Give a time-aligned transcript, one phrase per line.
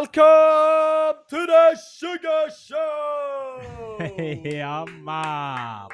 [0.00, 4.00] Welcome to the Sugar Show!
[4.58, 5.90] ja, man!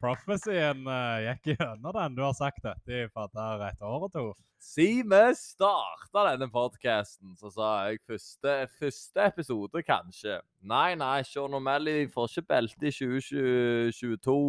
[0.00, 2.16] Prophecyen uh, gikk gjennom den.
[2.16, 4.24] Du har sagt dette i fader et år og to.
[4.56, 10.40] Siden vi starta denne podkasten, så sa jeg første, første episode, kanskje.
[10.64, 14.40] Nei, nei, Sean O'Malley får ikke belte i 2022.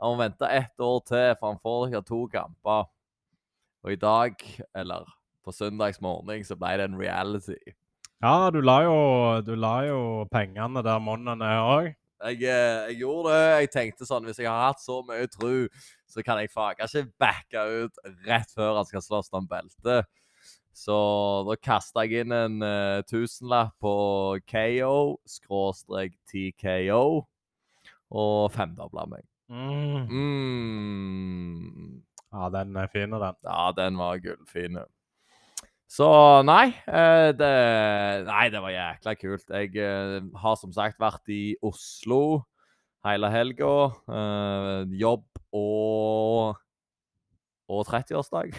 [0.00, 2.92] Han må vente ett år til, for han får ikke to kamper.
[3.84, 7.58] Og i dag, eller på søndagsmorgen så ble det en reality.
[8.20, 8.98] Ja, du la jo,
[9.46, 10.00] du la jo
[10.32, 11.90] pengene der monene er òg.
[12.20, 13.44] Jeg, eh, jeg, gjorde det.
[13.62, 15.70] Jeg tenkte sånn Hvis jeg har hatt så mye tru,
[16.10, 20.08] så kan jeg faen ikke backe ut rett før han skal slåss om beltet.
[20.76, 20.96] Så
[21.48, 23.94] da kasta jeg inn en uh, tusenlapp på
[24.48, 27.24] KO, skråstrek TKO,
[28.10, 29.24] og femdobla meg.
[29.50, 30.06] Mm.
[30.14, 31.98] Mm.
[32.30, 33.40] Ja, den er fin, den.
[33.44, 34.78] Ja, den var gullfin.
[35.90, 36.06] Så
[36.46, 37.50] nei, eh, det,
[38.28, 39.48] nei, det var jækla kult.
[39.50, 42.44] Jeg eh, har som sagt vært i Oslo
[43.02, 43.72] hele helga.
[44.06, 46.60] Eh, jobb og
[47.70, 48.54] og 30-årsdag.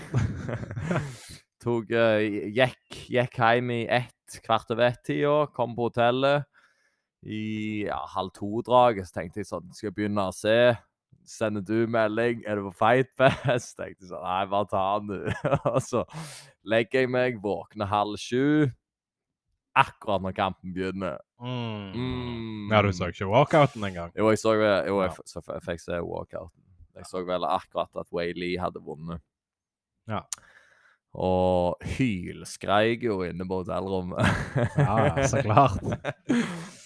[1.63, 5.49] Tok gikk, gikk hjem i ett, kvart over ett-tida.
[5.55, 6.47] Kom på hotellet
[7.27, 9.07] i ja, halv to-draget.
[9.07, 10.55] Så tenkte jeg sånn Skal jeg begynne å se?
[11.27, 12.43] Sender du melding?
[12.47, 13.75] Er du på Fightfest?
[13.79, 15.49] Tenkte sånn Nei, bare ta den, du.
[15.73, 16.05] og så
[16.67, 18.69] legger jeg meg, våkner halv sju.
[19.77, 21.21] Akkurat når kampen begynner.
[21.39, 21.93] Mm.
[21.95, 22.71] Mm.
[22.73, 24.11] Ja, du så ikke walkouten engang?
[24.17, 26.57] Jo, jeg så jo, jeg, så jeg fikk se walkouten.
[26.97, 29.23] Jeg så vel akkurat at Wei Lee hadde vunnet.
[30.11, 30.25] Ja.
[31.11, 34.27] Og hylskreik jo inne på hotellrommet.
[34.79, 35.79] Ja, så klart.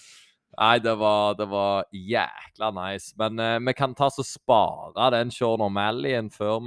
[0.56, 3.12] Nei, det var, det var jækla nice.
[3.20, 6.64] Men eh, vi kan ta så spare den Sean O'Malley-en før,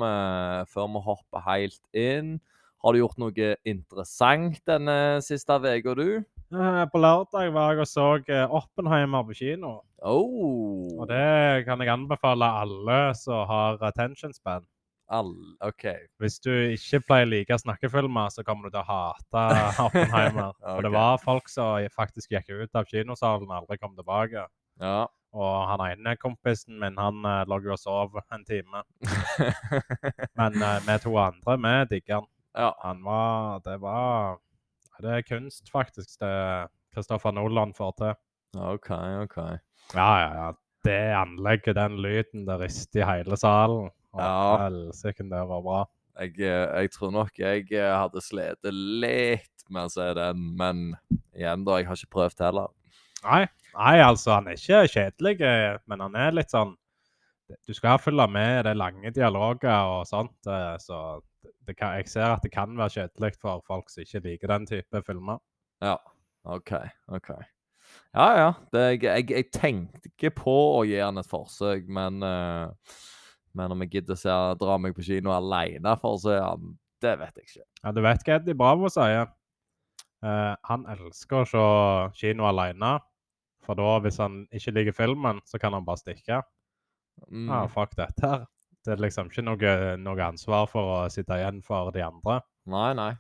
[0.70, 2.38] før vi hopper helt inn.
[2.80, 6.22] Har du gjort noe interessant denne siste uka, du?
[6.50, 9.82] Eh, På lørdag var jeg og så eh, Oppenheimer på kino.
[10.02, 10.88] Oh.
[10.96, 14.66] Og det kan jeg anbefale alle som har attention span.
[15.10, 15.32] All,
[15.66, 15.86] OK.
[16.22, 19.46] Hvis du ikke pleier å like snakkefilmer, så kommer du til å hate
[19.88, 20.54] Oppenheimer.
[20.62, 24.46] For det var folk som faktisk gikk ut av kinosalen og aldri kom tilbake.
[24.84, 25.08] Ja.
[25.34, 28.84] Og han ene kompisen min, han uh, lå jo og sov en time.
[30.40, 32.30] Men uh, vi to andre, vi digger han.
[32.58, 32.72] ja.
[32.86, 34.40] Han var Det var
[35.02, 38.18] Det er kunst, faktisk, det Kristoffer Nolan får til.
[38.58, 38.90] OK,
[39.26, 39.38] OK.
[39.94, 40.50] Ja, ja, ja.
[40.84, 43.90] Det anlegget, den lyden, det rister i hele salen.
[44.14, 44.58] Å, Ja.
[44.66, 45.80] Helsike, det var bra.
[46.20, 50.84] Jeg, eh, jeg tror nok jeg eh, hadde slitt litt med å se den, men
[51.38, 51.78] igjen, da.
[51.80, 52.74] Jeg har ikke prøvd heller.
[53.24, 53.44] Nei,
[53.76, 56.76] nei, altså, han er ikke kjedelig, eh, men han er litt sånn
[57.66, 60.46] Du skal følge med, det er lange dialoger og sånt,
[60.84, 60.98] så
[61.66, 64.68] det kan, jeg ser at det kan være kjedelig for folk som ikke liker den
[64.70, 65.40] type filmer.
[65.82, 65.96] Ja.
[66.46, 66.76] OK.
[67.10, 67.32] OK.
[68.14, 68.52] Ja, ja.
[68.74, 69.80] Det, jeg, jeg,
[70.12, 73.00] ikke på å gi han et forsøk, men eh,
[73.58, 76.74] Men om jeg gidder å se, dra meg på kino alene for å se han,
[77.04, 77.68] det vet jeg ikke.
[77.84, 79.32] Ja, Du vet hva Eddie Bravo sier?
[80.20, 81.64] Uh, han elsker å se
[82.20, 82.98] kino alene.
[83.66, 86.42] For da, hvis han ikke liker filmen, så kan han bare stikke.
[87.28, 87.48] Mm.
[87.52, 88.48] Ja, fuck dette her.
[88.86, 92.40] Det er liksom ikke noe, noe ansvar for å sitte igjen for de andre.
[92.72, 93.12] Nei, nei.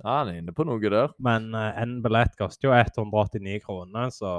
[0.00, 1.12] Ja, han er inne på noe der.
[1.22, 4.32] Men eh, en billett koster jo 189 kroner, så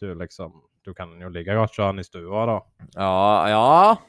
[0.00, 2.56] du liksom Du kan jo like godt kjøre den i stua, da.
[2.96, 3.10] Ja,
[3.52, 3.66] ja,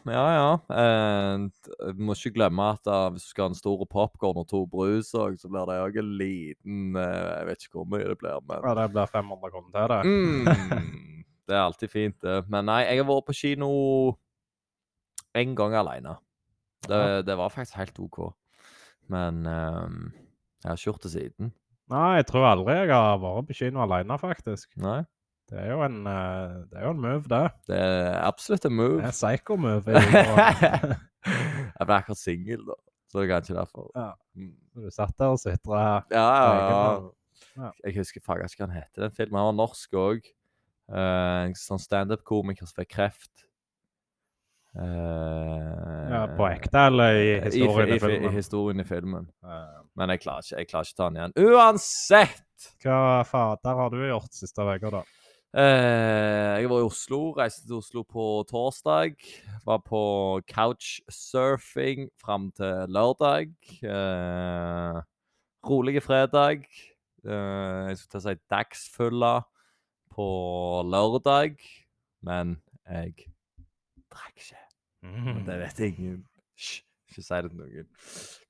[0.09, 0.23] ja.
[0.33, 0.47] ja.
[0.73, 4.63] Eh, må ikke glemme at da, hvis du skal ha en stor popkorn og to
[4.69, 8.17] brus òg, så blir det òg en liten eh, Jeg vet ikke hvor mye det
[8.23, 10.01] blir, men Ja, det blir 500 kroner til det.
[10.09, 10.91] mm,
[11.47, 12.37] Det er alltid fint, det.
[12.49, 13.69] Men nei, jeg har vært på kino
[15.37, 16.17] én gang alene.
[16.87, 18.21] Det, det var faktisk helt OK.
[19.13, 19.89] Men eh,
[20.63, 21.53] jeg har ikke gjort det siden.
[21.91, 24.71] Nei, jeg tror aldri jeg har vært på kino alene, faktisk.
[24.81, 25.03] Nei.
[25.51, 27.41] Det er jo en, eh, det er jo en move, det.
[27.67, 29.01] Det er absolutt en move.
[29.01, 29.83] Det er psycho-move.
[31.79, 32.77] jeg ble akkurat singel, da.
[33.11, 33.89] Så det er kanskje derfor.
[33.95, 34.07] Ja.
[34.39, 34.53] Mm.
[34.73, 36.07] Du satt der og sitra her.
[36.15, 37.11] Ja, ja,
[37.59, 37.71] ja.
[37.85, 39.37] Jeg husker faktisk ikke hva han heter, den filmen.
[39.37, 40.31] Han var norsk òg.
[40.93, 43.45] en sånn standup-komiker som fikk kreft.
[44.73, 48.33] Uh, Ja, på ekte eller i i historien i, i, fi- i filmen?
[48.35, 49.27] historien i filmen.
[49.45, 51.35] Uh, Men jeg klarer ikke, jeg klarer ikke ta den igjen.
[51.53, 52.67] Uansett!
[52.83, 52.97] Hva
[53.27, 55.03] fader har du gjort siste uka, da?
[55.53, 59.13] Eh, jeg var i Oslo, reiste til Oslo på torsdag.
[59.65, 59.99] Var på
[60.49, 63.51] couchsurfing fram til lørdag.
[63.85, 65.01] Eh,
[65.69, 66.65] rolige fredag.
[67.21, 69.33] Eh, jeg skulle til å si dagsfylla
[70.15, 70.27] på
[70.89, 71.61] lørdag,
[72.25, 72.57] men
[72.89, 73.29] jeg
[74.09, 74.65] drakk ikke.
[75.45, 76.25] Det vet ingen.
[76.57, 76.81] Hysj.
[77.13, 77.89] Ikke si det til noen.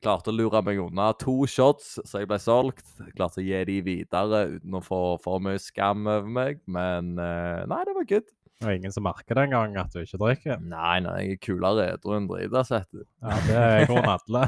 [0.04, 2.86] Klarte å lure meg unna to shots, så jeg ble solgt.
[3.18, 6.64] Klarte å gi de videre uten å få for mye skam over meg.
[6.72, 8.32] Men eh, nei, det var good.
[8.62, 10.62] Det er ingen som merker det engang at du ikke drikker.
[10.64, 13.02] Nei, nei, jeg er kulere edru enn drita, sett du.
[13.20, 14.46] Ja, det er grunnen alle.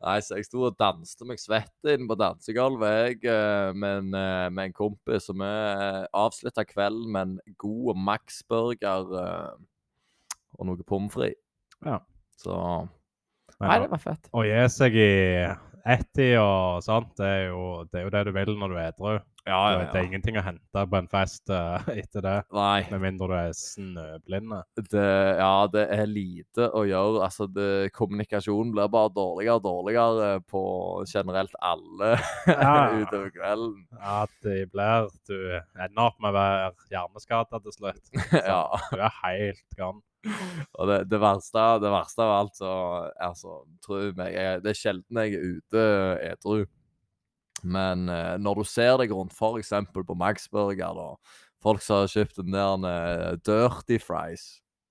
[0.00, 4.14] Nei, så jeg sto og danste meg svett inn på dansegulvet jeg, eh, med, en,
[4.16, 5.28] eh, med en kompis.
[5.32, 5.50] Og vi
[6.20, 9.12] avslutta kvelden med en god Max-burger
[10.60, 11.40] og noe pommes frites.
[11.84, 12.00] Ja.
[12.40, 12.56] Så
[13.60, 14.30] Nei, det var fett.
[14.32, 15.10] Å gi seg i
[15.90, 18.88] ett-i og sånt, det er, jo, det er jo det du vil når du er
[18.90, 19.18] edru.
[19.48, 22.82] Ja, Det, det er ingenting å hente på en fest eh, etter det, Nei.
[22.92, 24.58] med mindre du er snøblinde.
[24.92, 25.06] Det,
[25.40, 27.22] ja, det er lite å gjøre.
[27.24, 30.62] Altså, det, kommunikasjonen blir bare dårligere og dårligere på
[31.08, 32.12] generelt alle
[32.52, 32.74] Ja.
[33.00, 33.80] utover kvelden.
[33.96, 38.14] Ja, de blir Du ender opp med å være hjerneskada til slutt.
[38.36, 38.62] ja.
[38.92, 40.04] Du er helt gone.
[40.78, 42.72] Og det, det, verste, det verste av alt, så
[43.20, 45.84] altså, tro meg, jeg, det er sjelden jeg er ute
[46.30, 46.64] edru.
[47.62, 49.72] Men eh, når du ser deg rundt, f.eks.
[49.92, 51.08] på Maxburger, da,
[51.62, 54.48] folk som har kjøpt den der eh, dirty fries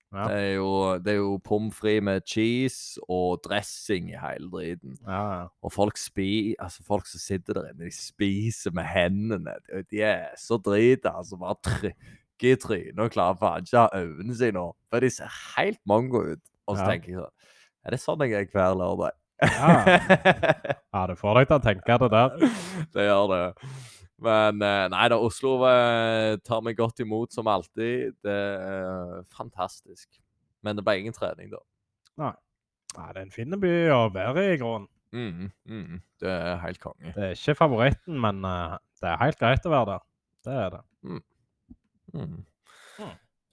[0.10, 0.24] Ja.
[0.26, 4.96] Det er jo, det er jo pommes frites med cheese og dressing i hele driten.
[5.06, 5.44] Ja, ja.
[5.62, 9.54] Og folk, spi, altså folk som sitter der inne, de spiser med hendene.
[9.92, 11.14] De- er så drita.
[11.14, 11.94] Altså bare
[12.48, 14.78] i trynet og klarer faen ikke å ha øynene sine opp.
[14.90, 16.42] For de ser helt mongo ut.
[16.70, 16.90] Og så Ja.
[16.94, 17.36] tenker jeg sånn
[17.86, 19.12] Er det sånn jeg er hver lørdag?
[19.42, 22.30] ja, det får deg til å tenke det der.
[22.94, 23.70] det gjør det.
[24.20, 28.18] Men eh, nei da, Oslo eh, tar meg godt imot som alltid.
[28.22, 30.10] Det er fantastisk.
[30.62, 31.62] Men det ble ingen trening, da.
[32.20, 32.34] Nei,
[32.98, 34.90] det er en fin by å være i, i grunnen.
[35.16, 37.14] Mm, mm, det er helt konge.
[37.16, 40.04] Det er ikke favoritten, men eh, det er helt greit å være der.
[40.46, 40.82] Det er det.
[41.08, 41.24] Mm.
[42.14, 42.46] Mm.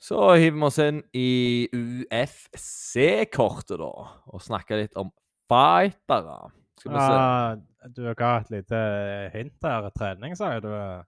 [0.07, 1.31] Så hiver vi oss inn i
[1.73, 3.93] UFC-kortet, da,
[4.29, 5.09] og snakker litt om
[5.51, 6.37] fightere.
[6.77, 7.15] Skal vi se.
[7.17, 7.57] Ja,
[7.97, 8.79] du ga et lite
[9.33, 9.89] hint her.
[9.97, 10.61] Trening, sa jeg.
[10.67, 11.01] Du, eh,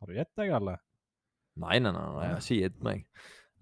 [0.00, 0.78] har du gitt deg, eller?
[1.60, 2.98] Nei, nei, nei, nei, jeg har ikke gitt meg.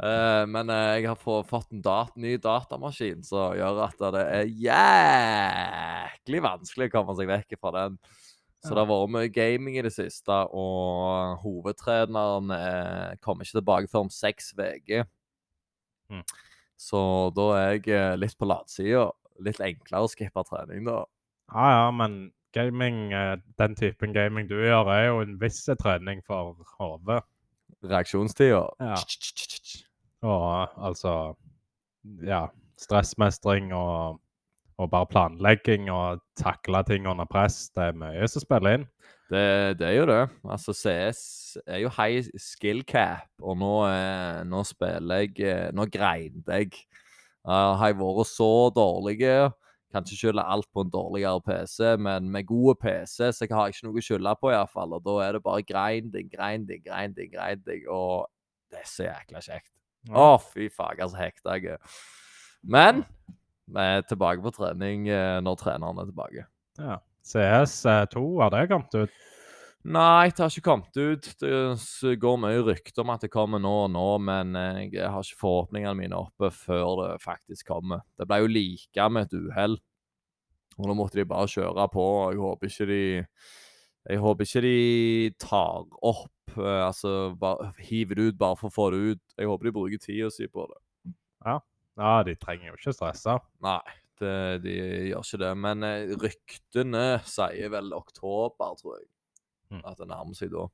[0.01, 4.23] Uh, men uh, jeg har få, fått en dat ny datamaskin som gjør at det
[4.23, 7.99] er jæklig vanskelig å komme seg vekk fra den.
[8.61, 13.89] Så det har vært mye gaming i det siste, og hovedtreneren eh, kommer ikke tilbake
[13.89, 15.07] før om seks uker.
[16.13, 16.27] Mm.
[16.81, 17.01] Så
[17.37, 19.09] da er jeg eh, litt på latsida.
[19.41, 20.99] Litt enklere å skippe trening, da.
[21.55, 22.21] Ja, ja, men
[22.53, 27.23] gaming, eh, den typen gaming du gjør, er jo en viss trening for hodet.
[27.81, 28.67] Reaksjonstida.
[28.81, 28.99] Ja.
[30.27, 31.15] Og altså
[32.25, 32.47] Ja,
[32.81, 34.21] stressmestring og,
[34.81, 37.69] og bare planlegging og takle ting under press.
[37.75, 38.87] Det er mye som spiller inn.
[39.31, 40.23] Det, det er jo det.
[40.51, 41.23] Altså, CS
[41.67, 46.81] er jo high skill cap, og nå, eh, nå spiller jeg eh, Nå grinder jeg.
[47.47, 52.29] Uh, har jeg vært så dårlig Kan ikke skylde alt på en dårligere PC, men
[52.31, 54.97] med gode PC så jeg har ikke noe å skylde på, iallfall.
[54.99, 57.87] Og da er det bare grinding, grinding, grinding, grinding.
[57.89, 58.27] Og
[58.71, 59.73] det er så jækla kjekt.
[60.11, 61.99] Å, fy faen, så hekta jeg er.
[62.63, 63.05] Men
[63.75, 66.47] vi er tilbake på trening eh, når treneren er tilbake.
[66.81, 66.99] Ja.
[67.31, 69.21] CS2, har det kommet ut?
[69.81, 71.29] Nei, det har ikke kommet ut.
[71.41, 75.25] Det går mye rykter om at det kommer nå og nå, men eh, jeg har
[75.25, 78.05] ikke forhåpningene mine oppe før det faktisk kommer.
[78.21, 79.79] Det ble jo like med et uhell,
[80.77, 82.07] og nå måtte de bare kjøre på.
[82.35, 83.03] Jeg håper ikke de
[84.09, 88.75] jeg håper ikke de tar opp eh, Altså bare hiver det ut bare for å
[88.75, 89.23] få det ut.
[89.37, 90.81] Jeg håper de bruker tida si på det.
[91.45, 91.59] Ja,
[92.27, 93.37] de trenger jo ikke stresse.
[93.65, 93.81] Nei,
[94.21, 94.75] det, de
[95.11, 95.51] gjør ikke det.
[95.65, 99.09] Men eh, ryktene sier vel oktober, tror jeg.
[99.71, 99.83] Mm.
[99.87, 100.67] At det nærmer seg da.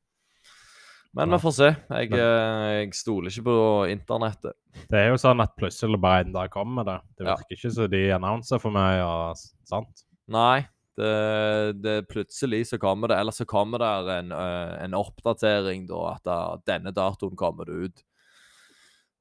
[1.16, 1.68] Men vi får se.
[1.96, 4.56] Jeg, eh, jeg stoler ikke på internettet.
[4.90, 6.96] Det er jo sånn at plutselig bare en dag kommer det.
[7.16, 7.36] Det Ja.
[7.36, 10.04] virker ikke som de annonser for meg og sant.
[10.28, 10.66] Nei.
[10.96, 16.14] Det, det plutselig så kommer det, eller så kommer det en, eh, en oppdatering da,
[16.16, 18.04] at denne datoen kommer det ut.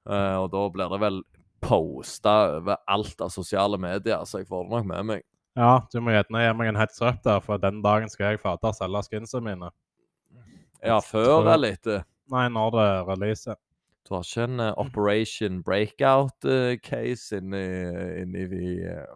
[0.05, 1.23] Og da blir det vel
[1.65, 5.25] posta over alt av sosiale medier, så jeg får det nok med meg.
[5.55, 8.41] Ja, du må gjerne gi meg en heads up der, for den dagen skal jeg
[8.43, 9.71] fader selge skinsene mine.
[10.85, 12.03] Ja, før eller etter.
[12.31, 13.59] Nei, når det releaser.
[14.05, 17.63] Du har ikke en uh, Operation Breakout-case inni,
[18.21, 18.43] inni
[18.85, 19.15] eh,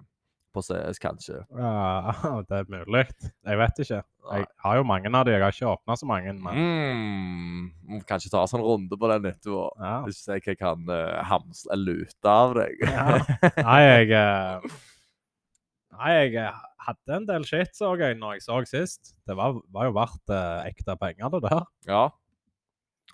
[0.53, 1.43] på CS, kanskje?
[1.53, 2.13] Ja,
[2.49, 3.05] det er mulig.
[3.45, 4.01] Jeg vet ikke.
[4.29, 6.33] Jeg har jo mange av de, jeg har ikke åpna så mange.
[6.38, 9.65] Men Mm, kanskje ta oss en runde på den etterpå.
[9.81, 9.95] ja.
[10.05, 12.77] Hvis jeg ikke kan uh, hamsle lute av deg.
[12.86, 13.19] Ja.
[13.69, 14.79] Nei, jeg uh...
[16.00, 19.13] Nei, jeg eh, hadde en del shit, så jeg, når jeg så sist.
[19.27, 21.65] Det var, var jo verdt uh, ekte penger, det der.
[21.89, 22.07] ja.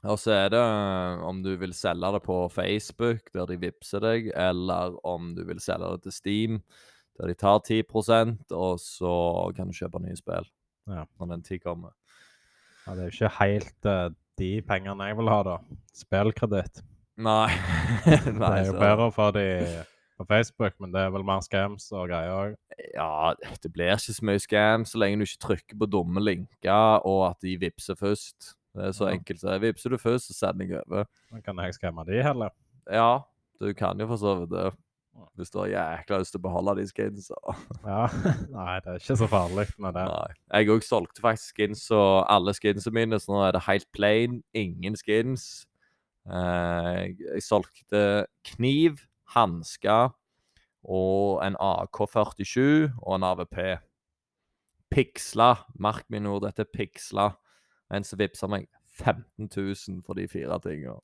[0.06, 4.04] Og så er det eh, om du vil selge det på Facebook, der de vippser
[4.04, 6.60] deg, eller om du vil selge det til Steam,
[7.18, 9.16] der de tar 10% og så
[9.56, 10.46] kan du kjøpe nye spill
[10.88, 11.06] Ja.
[11.20, 11.92] når den tid kommer.
[12.86, 15.58] Ja, det er jo ikke helt eh, de pengene jeg vil ha, da.
[15.96, 16.84] Spillkreditt.
[17.18, 17.48] Nei.
[18.06, 19.46] Det Nei er jo så- bedre få de
[20.20, 22.54] på Facebook, men det er vel mer scams og greier òg.
[22.94, 27.02] Ja, det blir ikke så mye scam så lenge du ikke trykker på dumme linker,
[27.04, 28.54] og at de vippser først.
[28.76, 29.16] Det er så Ja.
[29.18, 29.40] enkelt.
[29.42, 31.06] Så vippser du først, så sender jeg over.
[31.32, 32.50] Da kan jeg skamme de heller.
[32.92, 33.20] Ja,
[33.60, 34.74] du kan jo for så vidt det.
[35.36, 37.38] Hvis du har jækla lyst til å beholde de skinsa.
[37.84, 38.02] Ja.
[38.56, 40.04] Nei, det er ikke så farlig med det.
[40.12, 40.36] Nei.
[40.60, 44.42] Jeg òg solgte faktisk skins, og alle skinsa mine, så nå er det helt plain.
[44.56, 45.66] Ingen skins.
[46.28, 48.04] Eh, jeg, jeg solgte
[48.56, 49.04] kniv,
[49.36, 50.14] hansker
[50.86, 53.60] og en AK-47 og en AVP.
[54.94, 55.56] Piksla.
[55.82, 57.32] Merk mine ord, dette er piksla.
[57.94, 58.68] En som vippsa meg
[59.02, 61.00] 15 000 for de fire tinga.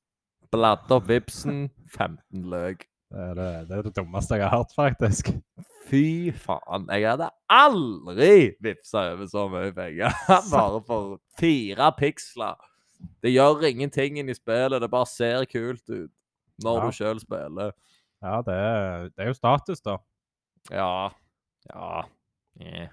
[0.51, 2.85] Bladde opp vipsen, 15 løk.
[3.11, 5.31] Det er det, det er det dummeste jeg har hørt, faktisk.
[5.89, 6.85] Fy faen.
[6.93, 10.15] Jeg hadde aldri vippsa over så mye penger.
[10.53, 12.55] Bare for fire piksler.
[13.23, 16.11] Det gjør ingenting inn i spillet, det bare ser kult ut
[16.61, 16.85] når Ja.
[16.85, 17.71] du sjøl spiller.
[18.21, 19.95] Ja, det er, det er jo status, da.
[20.69, 21.09] Ja.
[21.73, 22.03] Ja.
[22.61, 22.91] Yeah.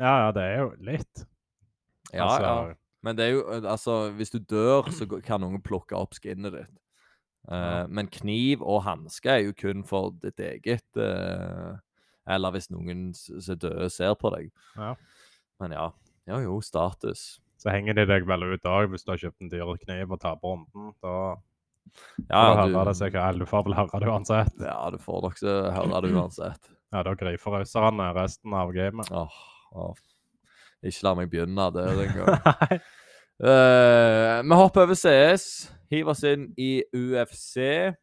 [0.00, 1.22] Ja, ja, det er jo litt.
[2.12, 2.74] Ja, Altså, ja.
[3.06, 6.74] Men det er jo Altså, hvis du dør, så kan noen plukke opp skinnet ditt.
[7.44, 7.84] Ja.
[7.92, 11.76] Men kniv og hanske er jo kun for ditt eget Uh,
[12.24, 14.46] Eller hvis noen som døde, ser på deg.
[14.78, 14.94] Ja.
[15.60, 15.90] Men ja.
[16.24, 17.34] Ja jo, status.
[17.60, 20.22] Så henger de deg vel ut òg hvis du har kjøpt en dyr kniv og
[20.22, 20.94] taper runden.
[21.04, 21.36] Da
[22.30, 23.38] Ja, du det sikkert.
[23.38, 24.56] Du får vel høre det uansett.
[24.60, 26.70] ja, du får nok så høre det uansett.
[26.94, 29.08] Ja, da griper russerne resten av gamet.
[29.10, 29.38] Åh,
[29.74, 29.96] åh.
[30.86, 32.84] Ikke la meg begynne der engang.
[33.42, 35.66] Uh, vi hopper over CS.
[35.94, 37.94] Hiver oss inn i UFC.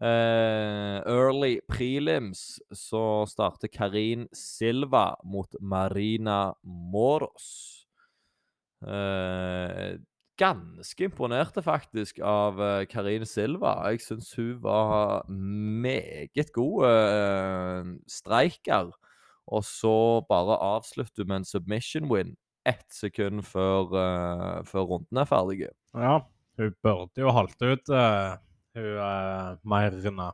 [0.00, 7.50] Uh, early prelims så starter Karin Silva mot Marina Moros.
[8.80, 9.98] Uh,
[10.40, 13.74] ganske imponerte faktisk av uh, Karin Silva.
[13.90, 18.94] Jeg syns hun var meget god streiker.
[19.50, 22.36] Og så bare avslutter hun med en submission win
[22.68, 25.68] ett sekund før, eh, før runden er ferdig.
[25.94, 26.20] Ja,
[26.60, 28.36] hun burde jo holdt ut, uh,
[28.76, 30.30] hun uh, Meirina.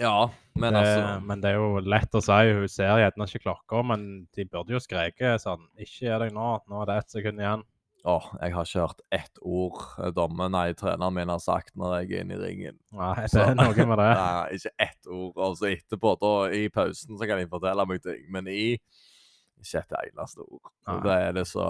[0.00, 2.38] Ja, men det, altså men det er jo lett å si.
[2.56, 6.46] Hun ser gjerne ikke klokka, men de burde jo skreke sånn Ikke gi deg nå,
[6.68, 7.64] nå er det ett sekund igjen.
[8.08, 12.00] Åh, jeg har ikke hørt ett ord eh, dommen, nei, treneren min har sagt når
[12.00, 12.78] jeg er inne i ringen.
[12.98, 14.08] Nei, det Så- er noe med det.
[14.18, 15.36] Nei, ikke ett ord.
[15.36, 18.24] Og så etterpå, da, i pausen, så kan de fortelle meg ting.
[18.34, 18.64] Men i
[19.62, 20.72] ikke et eneste ord.
[21.04, 21.68] Det er det så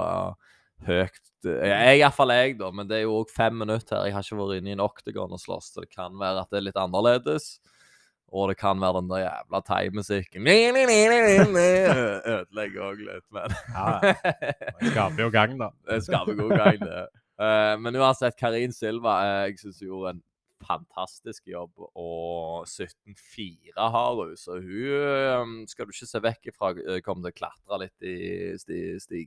[0.87, 4.09] høyt Jeg iallfall jeg, da, men det er jo òg fem minutter her.
[4.09, 6.53] Jeg har ikke vært inne i en oktagon og slåss, så det kan være at
[6.53, 7.57] det er litt annerledes.
[8.33, 10.45] Og det kan være den der jævla thaimusikken
[12.33, 13.89] Ødelegger òg litt, men Ja,
[14.81, 15.69] Det skaper jo gang, da.
[15.91, 17.03] det skaper god gang, det.
[17.43, 20.23] Uh, men uansett, Karin Silva uh, jeg synes hun gjorde en
[20.62, 26.69] fantastisk jobb, og 17-4 har hun, så hun eh, skal du ikke se vekk ifra
[27.03, 28.15] kommer til å klatre litt i
[28.61, 29.25] sti, sti,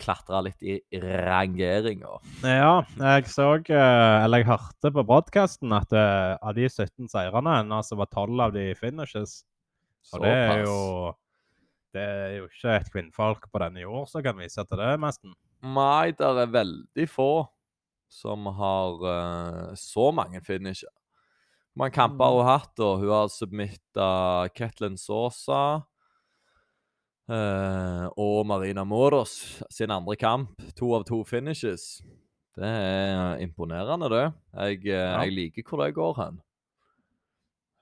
[0.00, 2.16] Klatre litt i rangeringa.
[2.46, 7.58] Ja, jeg så eh, Eller jeg hørte på podkasten at eh, av de 17 seirene
[7.58, 9.42] hennes, var 12 av de finishes.
[10.14, 10.78] Og det er jo
[11.92, 15.34] Det er jo ikke et kvinnfolk på denne jord som kan vise til det, nesten.
[15.60, 17.32] Nei, det er veldig få
[18.10, 20.90] som har uh, så mange finisher.
[21.70, 25.82] Hvor mange kamper har hun hatt, og Hun har submitta Ketlin Sosa
[27.30, 30.50] og Marina Moros sin andre kamp.
[30.78, 32.00] To av to finishes.
[32.56, 34.24] Det er imponerende, det.
[34.54, 35.20] Jeg, eh, Ja.
[35.22, 36.40] jeg liker hvor det går hen.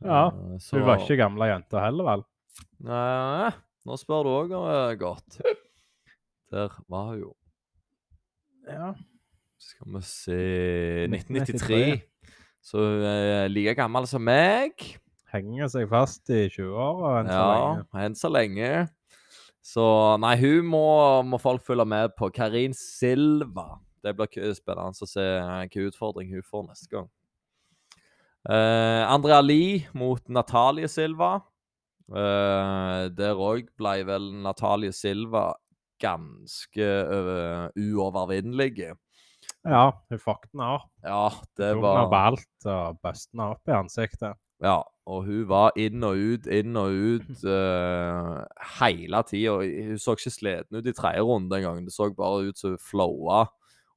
[0.05, 2.25] Ja, Eh, så- Hun var ikke gamle jenta heller, vel?
[2.81, 3.50] Nei,
[3.87, 5.40] nå spør du òg godt.
[6.52, 7.35] Der var hun jo.
[8.69, 8.93] Ja.
[9.59, 12.02] Skal vi se 1993.
[12.02, 12.02] 1993.
[12.62, 14.73] Så hun er like gammel som meg.
[15.33, 17.87] Henger seg fast i 20-åra enn så lenge.
[17.93, 18.88] Ja, enn så lenge.
[19.68, 19.84] Så
[20.22, 20.87] nei, hun må,
[21.28, 22.30] må folk følge med på.
[22.32, 23.76] Karin Silva.
[24.04, 27.08] Det blir spennende å se hvilken utfordring hun får neste gang.
[28.48, 31.34] Uh, Andrea Lie mot Natalie Silva.
[32.08, 35.50] Uh, der òg ble vel Natalie Silva
[36.00, 38.94] ganske uh, uovervinnelig.
[39.68, 40.88] Ja, hun fucket den opp.
[41.04, 41.26] Ja,
[41.60, 41.98] det var...
[41.98, 44.40] Hun har valgt å og bustet den opp i ansiktet.
[44.64, 48.43] Ja, og hun var inn og ut, inn og ut uh,
[48.79, 49.57] hele tida.
[49.88, 51.81] Hun så ikke sliten ut i tredje runde engang.
[51.87, 53.47] Det så bare ut som hun flowa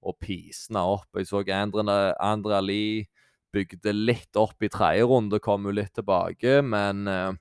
[0.01, 1.09] og pisna opp.
[1.19, 3.05] Jeg så Andre, Andrea Ali
[3.51, 7.31] bygde litt opp i tredje runde, kom hun litt tilbake, men uh,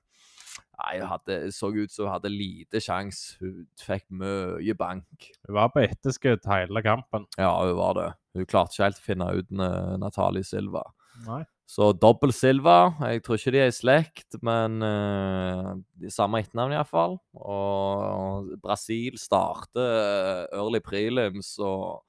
[0.81, 3.35] Nei, hun hadde, så ut som hun hadde lite sjanse.
[3.37, 5.27] Hun fikk mye bank.
[5.45, 7.27] Hun var på etterskudd hele kampen.
[7.37, 8.07] Ja, hun var det.
[8.33, 10.81] Hun klarte ikke helt å finne ut uh, Natalie Silva.
[11.27, 11.41] Nei.
[11.71, 12.93] Så dobbel Silva.
[13.07, 17.15] Jeg tror ikke de er i slekt, men uh, de er samme etternavn iallfall.
[17.39, 22.01] Og Brasil starter uh, early prelims og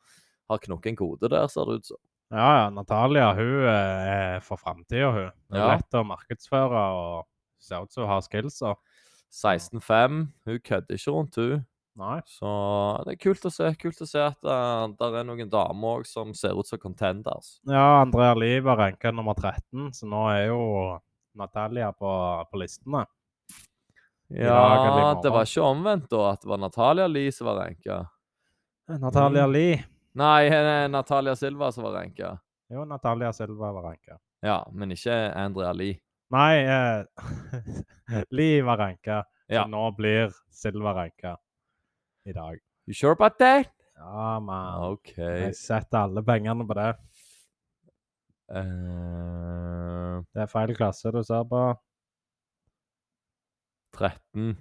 [0.51, 2.01] har knukket en kode der, ser det ut som.
[2.33, 2.65] Ja, ja.
[2.73, 5.31] Natalia hun er for framtida, hun.
[5.53, 5.77] Det er Ja.
[5.77, 7.27] lett å markedsføre og
[7.63, 8.59] ser ut som hun har skills.
[9.33, 10.27] 16-5.
[10.49, 11.63] Hun kødder ikke rundt, hun.
[11.95, 12.21] Nei.
[12.25, 12.49] Så
[13.05, 13.69] det er kult å se.
[13.81, 17.59] Kult å se at uh, det er noen damer òg som ser ut som contenders.
[17.69, 20.61] Ja, Andrea Liv var ranka nummer 13, så nå er jo
[21.37, 22.09] Natalia på,
[22.51, 23.05] på listene.
[24.33, 27.99] Ja, det var ikke omvendt, da, at det var Natalia Lie som var ranka.
[28.89, 29.53] Natalia Mm.
[29.53, 29.83] Lie.
[30.15, 32.39] Nei, eh, Natalia Silva som var ranka.
[32.73, 34.17] Jo, Natalia Silva var ranka.
[34.43, 36.01] Ja, men ikke Andrea Lie.
[36.33, 37.05] Nei, eh,
[38.31, 39.67] Lie var ranka, så Ja.
[39.69, 41.37] nå blir Silva ranka
[42.27, 42.59] i dag.
[42.87, 43.71] You sure about that?
[43.99, 44.83] Ja, man.
[44.93, 45.15] OK.
[45.19, 46.91] Jeg setter alle pengene på det.
[48.53, 51.63] Uh, Det er feil klasse du ser på.
[53.97, 54.57] 13.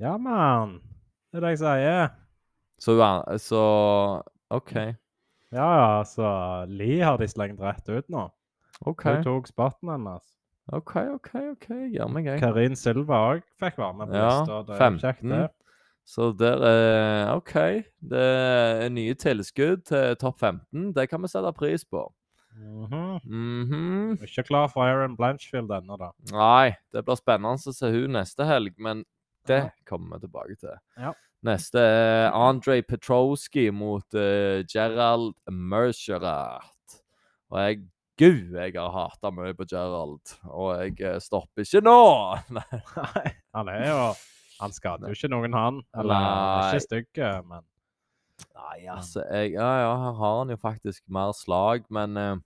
[0.00, 0.78] Ja, mann.
[1.30, 2.10] Det er det jeg sier.
[2.80, 2.94] Så,
[3.42, 3.62] så
[4.56, 4.74] OK.
[5.52, 6.30] Ja, ja, så
[6.70, 8.28] Li har de slengt rett ut nå.
[8.88, 10.22] OK, Hun tok spotten hennes.
[10.72, 11.32] OK, OK.
[11.56, 12.40] ok, Gjør meg jeg.
[12.40, 14.60] Karin Silva òg fikk være med på Ja, lista.
[14.68, 15.34] Det er jo kjekt, 15.
[15.34, 15.69] det.
[16.04, 17.54] Så der er OK.
[18.10, 20.90] Det er nye tilskudd til topp 15.
[20.96, 22.08] Det kan vi sette pris på.
[22.56, 23.20] Mm -hmm.
[23.24, 24.22] Mm -hmm.
[24.22, 26.10] Ikke klar for Aaron Blanchfield ennå, da.
[26.32, 29.04] Nei, det blir spennende å se hun neste helg, men
[29.46, 29.70] det Ja.
[29.86, 30.76] kommer vi tilbake til.
[30.98, 31.12] Ja.
[31.42, 37.02] Neste er Andrej Petroski mot uh, Gerald Mercerat.
[37.50, 37.78] Og jeg
[38.20, 42.36] Gud, jeg har hata mye på Gerald, og jeg eh, stopper ikke nå!
[42.58, 44.02] Nei, han er jo
[44.60, 45.82] Han skader jo ikke noen, han.
[45.96, 46.70] Eller er Nei.
[46.70, 47.66] ikke stygg, men
[48.56, 52.36] Nei, altså jeg, Ja, ja, her har han jo faktisk mer slag, men eh,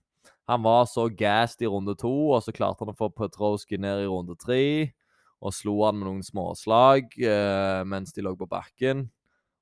[0.49, 4.03] han var så gassed i runde to, og så klarte han å få Petrowski ned
[4.03, 4.91] i runde tre.
[5.45, 9.07] Og slo han med noen småslag eh, mens de lå på bakken.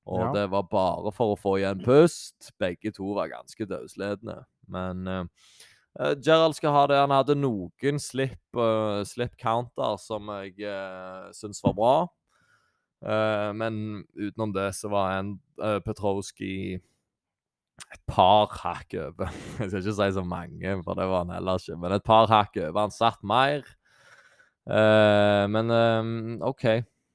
[0.06, 0.32] Og Ja.
[0.36, 2.52] det var bare for å få igjen pust.
[2.60, 4.44] Begge to var ganske dødsledende.
[4.68, 5.24] Men eh,
[6.00, 7.00] eh, Gerald skal ha det.
[7.00, 11.96] Han hadde noen slip, uh, slip counter som jeg uh, syns var bra.
[13.04, 16.80] Eh, men utenom det så var en uh, Petrowski
[17.92, 19.32] et par hakk over.
[19.60, 21.78] Jeg skal ikke si så mange, for det var han heller ikke.
[21.82, 22.80] Men et par hakk over.
[22.86, 23.66] Han satt mer.
[24.70, 26.12] Uh, men um,
[26.48, 26.63] OK.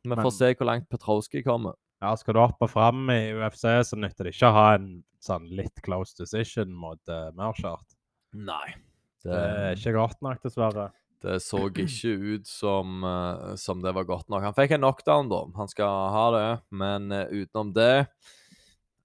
[0.04, 1.74] Vi Men- får se hvor langt Petrowski kommer.
[2.02, 4.90] ja, skal du opp og fram i UFC, så nytter det ikke å ha en
[5.24, 7.96] sånn litt close decision mot uh, Merchart.
[8.38, 8.76] Nei.
[9.24, 10.90] Det er ikke godt nok, dessverre.
[11.22, 14.44] Det så ikke ut som, eh, som det var godt nok.
[14.50, 15.44] Han fikk en knockdown, da.
[15.58, 16.48] Han skal ha det.
[16.70, 18.06] Men eh, utenom det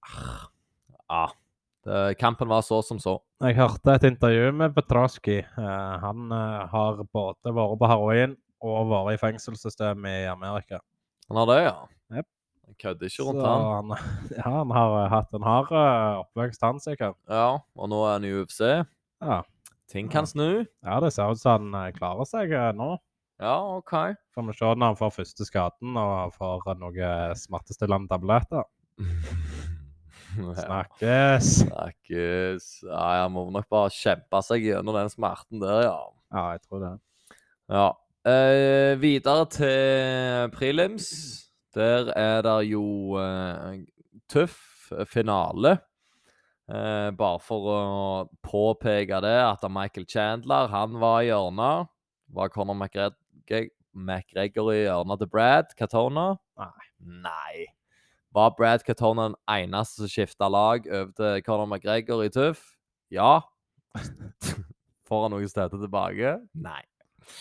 [0.04, 0.45] ah,
[1.08, 1.34] ah,
[1.84, 3.17] det, Kampen var så som så.
[3.43, 5.41] Jeg hørte et intervju med Petraski.
[5.58, 10.80] Uh, han uh, har både vært på heroin og vært i fengselssystemet i Amerika.
[11.28, 11.73] Han har det, ja?
[12.17, 12.30] Jep.
[12.69, 13.65] Jeg kødder ikke Så rundt han.
[13.73, 17.19] han, ja, han har uh, hatt en hard eh, oppvekst, han sikkert.
[17.28, 18.62] Ja, og nå er han i UFC.
[18.63, 19.41] Ja.
[19.93, 20.65] Ting kan snu.
[20.65, 22.95] ja, det ser ut som han eh, klarer seg eh, nå.
[23.41, 23.93] Ja, OK.
[24.34, 28.65] Får vi se når han får første skaden og får noen noe smertestillende tabletter.
[30.63, 31.49] Snakkes!
[31.67, 32.67] Snakkes.
[32.88, 35.97] Ja, han må nok bare kjempe seg gjennom den smerten der, ja.
[36.34, 36.93] Ja, jeg tror det.
[37.69, 37.88] Ja.
[38.34, 41.10] Eh, videre til prelims.
[41.77, 43.84] Der er det jo eh,
[44.32, 45.77] tøff finale.
[46.73, 47.81] Eh, bare for å
[48.45, 51.91] påpeke det, at Michael Chandler han var i hjørnet.
[52.33, 56.31] Var Conor McGregor, McGregor i hjørnet til Brad Catona?
[56.57, 56.88] Nei.
[57.27, 57.65] Nei.
[58.33, 62.63] Var Brad Catona den eneste som skifta lag over til Conor McGregor i Tuff?
[63.13, 63.43] Ja.
[65.05, 66.39] Får han noe steder tilbake?
[66.57, 66.81] Nei.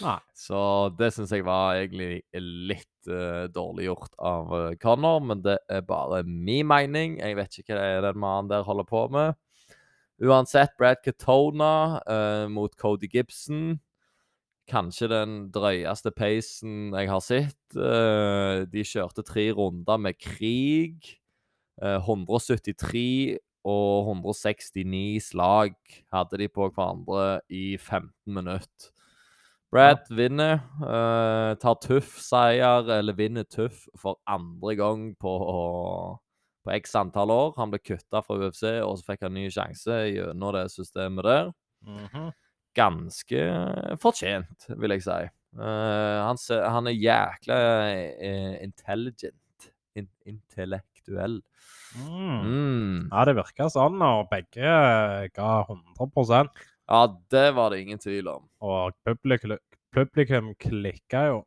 [0.03, 0.19] Nei.
[0.37, 0.59] Så
[0.99, 5.87] det syns jeg var egentlig litt uh, dårlig gjort av uh, Connor, men det er
[5.87, 7.19] bare min mening.
[7.23, 9.39] Jeg vet ikke hva det er den mannen der holder på med.
[10.23, 11.73] Uansett, Brad Katona
[12.07, 13.81] uh, mot Cody Gibson.
[14.71, 17.59] Kanskje den drøyeste pacen jeg har sett.
[17.75, 21.19] Uh, de kjørte tre runder med krig.
[21.83, 25.75] Eh, 173 og 169 slag
[26.13, 28.91] hadde de på hverandre i 15 minutter.
[29.73, 30.61] Brad vinner.
[30.83, 35.33] Uh, tar tøff seier, eller vinner tøff for andre gang på
[36.63, 37.53] på x antall år.
[37.59, 41.53] Han ble kutta fra UFC, og så fikk han ny sjanse gjennom det systemet der.
[41.89, 42.33] Mhm.
[42.79, 43.41] Ganske
[44.01, 45.21] fortjent, vil jeg si.
[45.59, 47.57] Uh, han, ser, han er jækla
[48.17, 49.37] eh, intelligent.
[49.99, 51.43] In intellektuell.
[52.01, 52.39] Mm.
[52.47, 52.95] Mm.
[53.11, 54.71] Ja, det virka sånn, og begge
[55.37, 56.09] ga 100
[56.93, 58.45] Ja, det var det ingen tvil om.
[58.61, 59.57] Og publikum,
[59.97, 61.39] publikum klikka jo.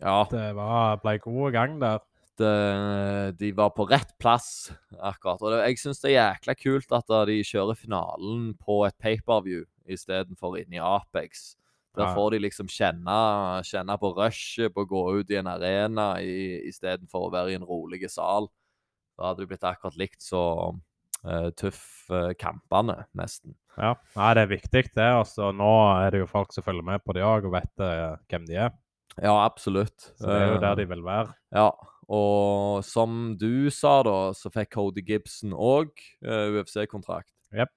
[0.00, 1.98] Ja, Det var, ble god gang der.
[2.40, 5.42] det, de var på rett plass akkurat.
[5.44, 9.64] Og det, jeg syns det er jækla kult at de kjører finalen på et pay-per-view
[9.90, 11.54] istedenfor inni i Apex.
[11.96, 12.14] Der Ja.
[12.14, 13.18] får de liksom kjenne,
[13.66, 17.64] kjenne på rushet på å gå ut i en arena istedenfor å være i en
[17.66, 18.48] rolig sal.
[19.18, 20.78] Da hadde det blitt akkurat likt så uh,
[21.58, 23.54] tøff eh, kampene, nesten.
[23.76, 25.08] Ja, Nei, det er viktig, det.
[25.16, 28.18] Og nå er det jo folk som følger med på det òg, og vet uh,
[28.30, 28.74] hvem de er.
[29.20, 30.12] Ja, absolutt.
[30.18, 31.34] Så det er jo Eh, der de vil være.
[31.54, 31.70] Ja,
[32.10, 37.34] og som du sa da, så fikk Cody Gibson òg UFC-kontrakt.
[37.54, 37.72] Jep.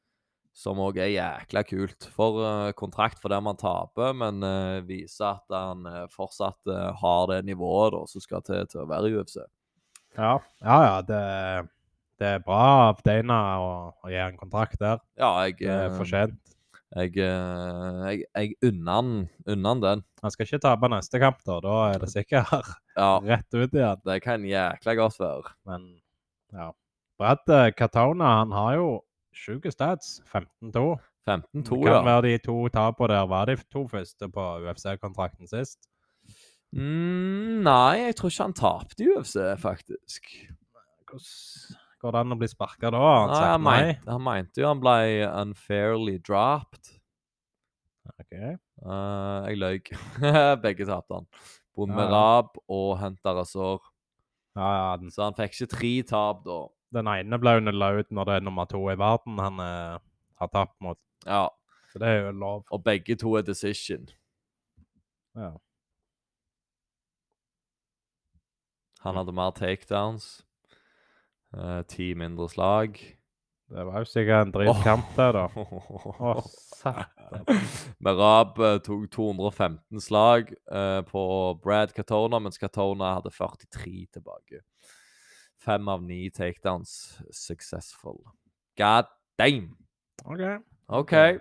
[0.54, 2.08] Som òg er jækla kult.
[2.14, 6.90] For eh, kontrakt for der man taper, men eh, viser at han eh, fortsatt eh,
[7.02, 9.40] har det nivået da, som skal til til å være i UFC.
[10.14, 11.24] Ja, ja, ja det,
[12.24, 15.02] det er bra av Dana å, å gi en kontrakt der.
[15.20, 16.40] Ja, jeg, Det er eh, fortjent.
[16.96, 20.04] jeg, eh, jeg, jeg unner han den.
[20.24, 21.60] Han skal ikke tape neste kamp, da.
[21.66, 22.54] Da er det sikkert
[23.00, 24.00] Ja, rett ut igjen.
[24.08, 25.52] det kan jækla godt være.
[25.68, 25.90] Men
[26.56, 26.70] ja.
[27.20, 28.88] Brad eh, Katona han har jo
[29.36, 30.22] sjuke stats.
[30.32, 30.86] 15-2.
[31.28, 32.02] 15-2, Kan ja.
[32.04, 35.88] være de to tapene der var de to første på UFC-kontrakten sist.
[36.74, 40.28] Mm, nei, jeg tror ikke han tapte UFC, faktisk.
[41.08, 43.00] Hvordan går det an å bli sparka da?
[43.00, 44.98] Han Nei, han, mente, han mente jo han ble
[45.30, 46.92] unfairly dropped.
[48.12, 48.36] Ok.
[48.84, 49.80] Uh, jeg løy.
[50.66, 51.28] Begge tapte han.
[51.74, 52.40] Ja, ja.
[52.70, 53.82] Og Hunter Azor.
[54.54, 56.60] Ja, ja, den, Så han fikk ikke tre tap da.
[56.94, 59.96] den ene ble jo nulla ut når det er nummer to i verden han eh,
[60.38, 61.00] har tapt mot.
[61.26, 61.48] Ja,
[61.90, 62.66] Så det er jo lov.
[62.70, 64.06] og begge to er decision.
[65.34, 65.56] Ja.
[69.04, 70.44] Han hadde mer takedowns.
[71.58, 72.98] Eh, ti mindre slag.
[73.74, 75.48] Det var jo sikkert en dritkamp, det, da.
[76.30, 76.34] Å,
[76.78, 77.62] satan.
[78.04, 81.24] Merab eh, tok 215 slag eh, på
[81.64, 84.62] Brad Katona, mens Katona hadde 43 tilbake.
[85.64, 88.20] Fem av ni takedowns successful.
[88.78, 89.72] God damn!
[90.26, 90.44] OK.
[90.90, 91.40] okay.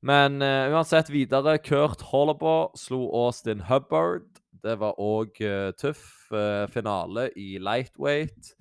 [0.00, 4.28] Men uh, uansett videre, Kurt Hollabaugh slo Austin Hubbard.
[4.62, 5.36] Det var òg
[5.78, 8.54] tøff uh, finale i lightweight.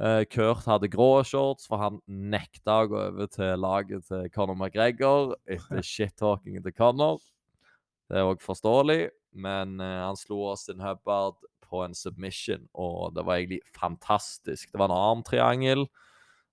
[0.00, 4.56] Eh, Kurt hadde grå shorts, for han nekta å gå over til laget til Conor
[4.56, 7.20] McGregor etter shit-talkingen til Conor.
[8.08, 9.10] Det er òg forståelig,
[9.44, 11.36] men eh, han slo Austin Hubbard
[11.68, 14.72] på en submission, og det var egentlig fantastisk.
[14.72, 15.86] Det var en armtriangel.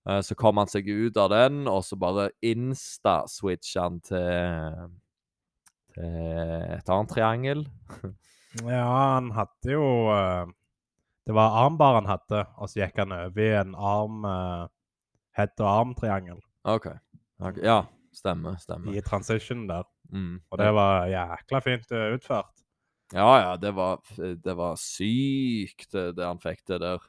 [0.08, 4.95] Eh, Så kom han seg ut av den, og så bare insta-switcha han til,
[5.95, 6.15] til
[6.80, 7.65] et annet triangel.
[8.65, 8.82] Ja,
[9.13, 9.84] han hadde jo
[11.30, 14.63] Det var armbar han hadde, og så gikk han over i en arm uh,
[15.38, 16.88] head og arm-triangel OK.
[17.38, 17.84] ok, Ja,
[18.18, 18.56] stemmer.
[18.58, 18.96] stemmer.
[18.98, 19.86] i transition der.
[20.10, 20.39] Mm.
[20.50, 22.63] Og det var jækla fint eh, utført.
[23.13, 27.06] Ja, ja, det var, det var sykt, det det han fikk til der.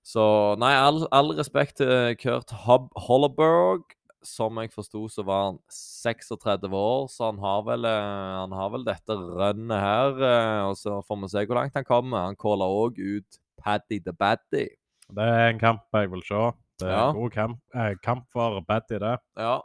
[0.00, 0.24] Så
[0.56, 3.84] nei, all, all respekt til Kurt Hob Holleberg.
[4.28, 8.70] Som jeg forsto, så var han 36 år, så han har vel, eh, han har
[8.74, 10.18] vel dette rønnet her.
[10.28, 12.26] eh, Og så får vi se hvor langt han kommer.
[12.26, 14.66] Han caller òg ut Paddy the Baddy.
[15.08, 16.42] Det er en kamp jeg vil se.
[16.78, 17.08] Det er Ja.
[17.10, 19.16] en god kamp, eh, kamp for Baddy, det.
[19.36, 19.60] Ja.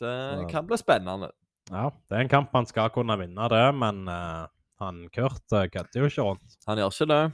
[0.00, 1.30] Det kan bli spennende.
[1.70, 4.46] Ja, det er en kamp han skal kunne vinne, det, men uh,
[4.80, 6.56] han Kurt kødder jo ikke rundt.
[6.66, 7.32] Han gjør ikke det.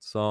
[0.00, 0.22] Så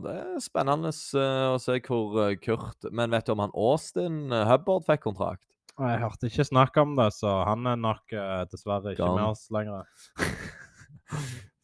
[0.00, 4.32] det er spennende eh, å se hvor eh, Kurt Men vet du om han Austin
[4.32, 5.44] eh, Hubbard fikk kontrakt?
[5.76, 8.08] Jeg hørte ikke snakk om det, så han er nok
[8.48, 9.20] dessverre ikke Gone.
[9.20, 9.84] med oss lenger.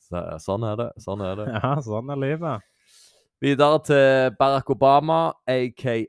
[0.05, 0.93] Så, sånn er det.
[1.01, 1.49] Sånn er det.
[1.57, 2.61] Ja, sånn er livet.
[3.41, 6.05] Videre til Barack Obama, aka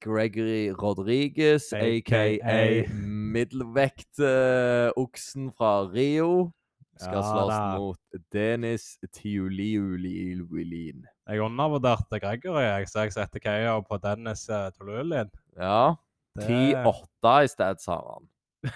[0.00, 2.48] Gregory Rodriguez, aka
[3.36, 6.48] middelvektoksen fra Rio.
[7.00, 7.78] Skal Ja slåss da.
[7.78, 7.98] mot
[8.32, 11.04] Denis Tiuliuliulin.
[11.26, 15.30] Jeg undervurderte Gregory, jeg, så jeg setter KO på Dennis uh, Tolulin.
[15.58, 15.94] Ja.
[16.38, 18.30] Det- 10-8 i stedet, sa han.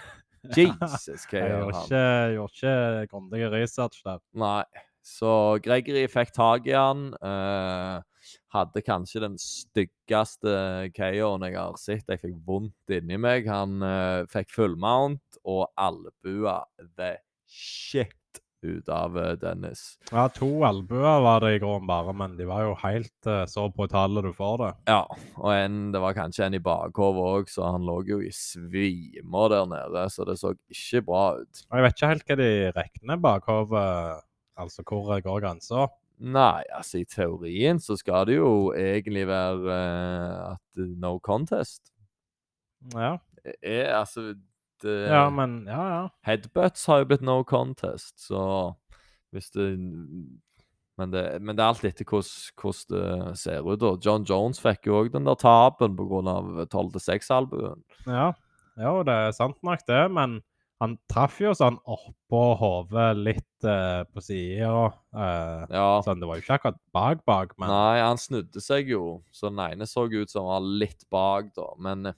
[0.55, 1.81] Jesus, hva Jeg gjør han?
[1.83, 2.03] ikke,
[2.35, 4.21] gjorde ikke grundig research der.
[4.39, 4.63] Nei.
[5.03, 5.31] Så
[5.63, 7.09] Gregory fikk tak i han.
[7.23, 8.01] Uh,
[8.53, 10.53] hadde kanskje den styggeste
[10.95, 12.05] KO-en jeg har sett.
[12.11, 13.47] Jeg fikk vondt inni meg.
[13.49, 16.61] Han uh, fikk fullmount og albua
[16.97, 17.15] the
[17.49, 18.15] shit
[18.61, 19.97] ut av eh, Dennis.
[20.11, 23.69] Ja, to albuer var det i grunnen bare, men de var jo helt uh, så
[23.71, 24.71] brutale du får det.
[24.91, 25.03] Ja,
[25.39, 29.53] og en, det var kanskje en i bakhovet òg, så han lå jo i svimer
[29.53, 31.63] der nede, så det så ikke bra ut.
[31.69, 34.27] Og jeg vet ikke helt hva de regner bakhovet,
[34.59, 35.87] altså hvor går grensa?
[36.19, 41.93] Nei, altså i teorien så skal det jo egentlig være uh, at eh, no contest.
[42.91, 43.15] Ja.
[43.63, 44.33] Er, altså
[44.83, 46.03] det, ja, men Ja, ja.
[46.27, 48.75] Headbutts har jo blitt no contest, så
[49.33, 49.67] hvis det
[50.99, 53.79] Men det, men det er alt etter hvordan det ser ut.
[53.79, 53.93] da.
[54.03, 56.65] John Jones fikk jo òg den der tapen pga.
[56.67, 57.83] 12-6-albuen.
[58.05, 58.33] Ja,
[58.75, 60.41] jo, det er sant nok det, men
[60.79, 64.91] han traff jo sånn oppå hodet, litt eh, på sida.
[65.15, 65.87] Eh, Ja.
[66.03, 69.59] sånn, det var jo ikke akkurat bak-bak, men Nei, han snudde seg jo, så den
[69.59, 71.69] ene så ut som han var litt bak, da.
[71.79, 72.13] Men,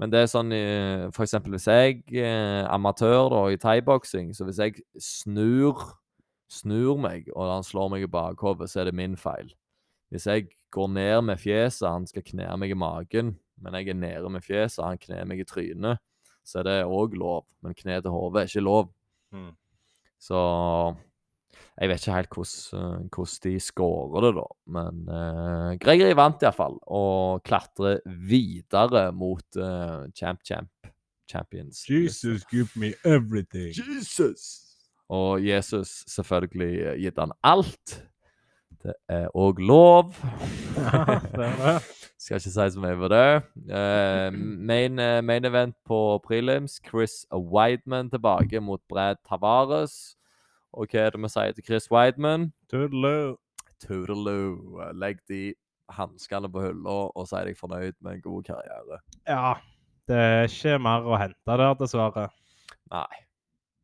[0.00, 0.52] men det er sånn
[1.14, 5.82] For eksempel hvis jeg er amatør da, i thaiboksing, så hvis jeg snur,
[6.50, 9.52] snur meg, og han slår meg i bakhodet, så er det min feil.
[10.14, 13.98] Hvis jeg går ned med fjeset, han skal kne meg i magen, men jeg er
[13.98, 16.02] nede med fjeset, han kner meg i trynet,
[16.44, 17.46] så er det òg lov.
[17.64, 18.90] Men kne til hodet er ikke lov.
[19.34, 19.52] Mm.
[20.20, 20.38] Så
[21.80, 24.44] jeg vet ikke helt hvordan, eh, hvordan de skårer det, da.
[24.76, 27.98] Men uh, Gregory vant iallfall, og klatrer
[28.30, 30.70] videre mot uh, Champ Champ
[31.30, 31.84] Champions.
[31.88, 33.72] Jesus give me everything.
[33.74, 34.60] Jesus!
[35.08, 38.00] Og Jesus selvfølgelig gitt han alt.
[38.84, 40.14] Det er òg lov.
[40.76, 41.76] Ja, det er det.
[42.20, 43.28] Skal ikke si så mye på det.
[43.68, 46.78] Uh, main, main event på prelims.
[46.84, 50.16] Chris Wideman tilbake mot Brad Tavares.
[50.74, 52.48] Og hva er det vi sier til Chris Wideman?
[52.70, 53.36] Toodaloo.
[53.82, 54.80] Toodaloo.
[54.98, 55.52] Legg de
[55.92, 59.00] hanskene på hylla og si deg fornøyd med en god karriere.
[59.28, 59.54] Ja,
[60.08, 62.28] det er ikke mer å hente der, dessverre.
[62.92, 63.20] Nei.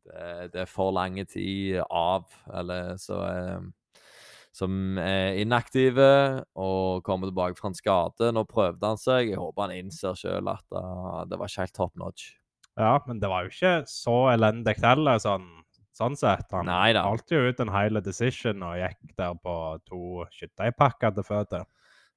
[0.05, 3.67] Det, det er for lange tid av, eller så eh,
[4.51, 8.31] Som er inaktive og kommer tilbake fra en skade.
[8.35, 9.29] Nå prøvde han seg.
[9.31, 12.33] Jeg håper han innser sjøl at uh, det var ikke helt top notch.
[12.75, 15.47] Ja, men det var jo ikke så elendig heller, sånn,
[15.97, 16.49] sånn sett.
[16.55, 19.55] Han holdt jo ut en hele decision og gikk der på
[19.87, 21.69] to skytterpakker til føtter.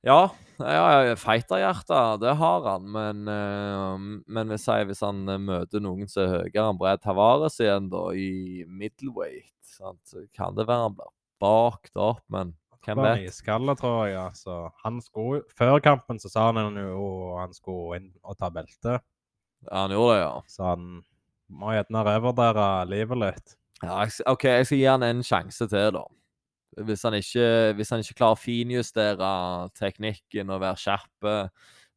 [0.04, 0.28] Ja,
[0.60, 2.90] ja fighterhjerte, det har han.
[2.92, 4.04] Men, eh,
[4.37, 7.88] men hvis, jeg, hvis han eh, møter noen som er høyere enn Brad Tavares igjen,
[7.92, 11.10] da, i middleweight, sant, så kan det være han blir
[11.40, 12.52] bakt opp, men
[12.84, 13.24] hvem vet?
[13.30, 14.20] iskalle, tror jeg.
[14.20, 17.08] Altså, han skulle, før kampen så sa han jo
[17.40, 19.00] han skulle inn og ta belte,
[19.64, 20.32] Ja, han gjorde det, ja.
[20.52, 20.88] så han
[21.48, 23.54] må gjerne revurdere livet litt.
[23.82, 26.04] Ja OK, jeg skal gi han en sjanse til, da.
[26.84, 27.46] Hvis han ikke,
[27.78, 29.30] hvis han ikke klarer å finjustere
[29.78, 31.28] teknikken og være skjerp,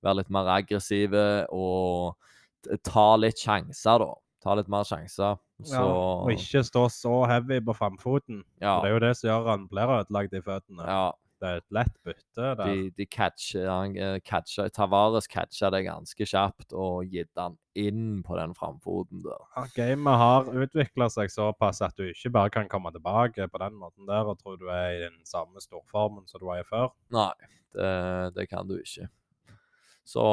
[0.05, 1.15] være litt mer aggressiv
[1.49, 2.15] og
[2.85, 4.11] ta litt sjanser, da.
[4.43, 5.39] Ta litt mer sjanser.
[5.65, 8.43] Så Og ikke stå så heavy på framfoten.
[8.61, 10.85] ja, Det er jo det som gjør han blir ødelagt i føttene.
[10.85, 12.65] ja, Det er et lett bytte der.
[12.65, 18.23] de, de catcher, han eh, catcher Tavares catcha det ganske kjapt og gitt han inn
[18.25, 19.43] på den framfoten der.
[19.55, 23.77] Ja, Gamet har utvikla seg såpass at du ikke bare kan komme tilbake på den
[23.77, 26.89] måten der og tro du er i den samme storformen som du var i før.
[27.13, 27.29] Nei,
[27.77, 27.93] det,
[28.39, 29.05] det kan du ikke.
[30.07, 30.23] Så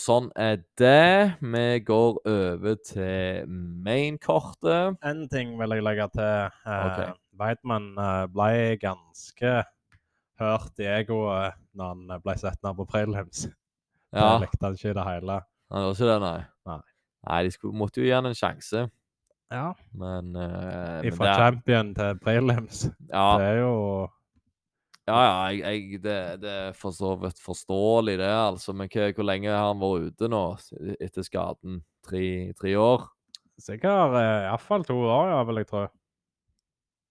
[0.00, 1.36] sånn er det.
[1.44, 3.44] Vi går over til
[3.84, 4.96] main-kortet.
[5.04, 6.48] En ting vil jeg legge til.
[6.66, 7.18] Eh, Ok.
[7.38, 9.50] Weidmann eh, ble ganske
[10.40, 13.46] hørt i egoet når han ble sett ned på prelims.
[14.08, 15.34] Ja, Det likte han ikke i det hele.
[15.68, 16.38] han gjorde ikke det, nei.
[16.70, 16.78] Nei.
[17.28, 18.86] Nei, de skulle, måtte jo gi han en sjanse,
[19.52, 19.66] Ja.
[19.92, 22.86] men, eh, men Fra champion til prelims.
[23.12, 23.74] ja, Det er jo
[25.08, 25.60] ja, ja jeg,
[25.92, 28.72] jeg, det, det er for så vidt forståelig, det, altså.
[28.76, 30.42] Men hva, hvor lenge har han vært ute nå
[31.00, 31.82] etter skaden?
[32.08, 33.08] Tre, tre år?
[33.58, 35.84] sikkert eh, iallfall to år, ja, vil jeg tro.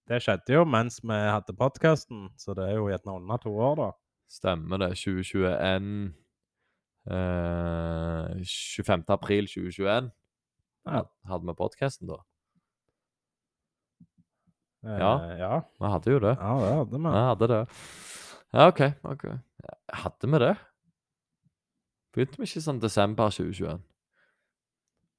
[0.07, 3.75] Det skjedde jo mens vi hadde podkasten, så det er jo gjerne under to år,
[3.75, 3.89] da.
[4.31, 4.89] Stemmer det.
[4.99, 6.13] 2021
[7.11, 9.03] eh, 25.
[9.09, 10.11] april 2021
[10.87, 11.01] Ja.
[11.27, 12.21] hadde vi podkasten da.
[14.85, 15.11] Eh, Ja.
[15.37, 15.59] ja.
[15.79, 16.37] Vi hadde jo det.
[16.39, 17.03] Ja, det hadde vi.
[17.03, 17.61] Vi hadde det.
[18.53, 18.81] Ja, OK.
[19.03, 19.25] ok.
[19.93, 20.55] Hadde vi det?
[22.15, 23.81] Begynte vi ikke sånn desember 2021?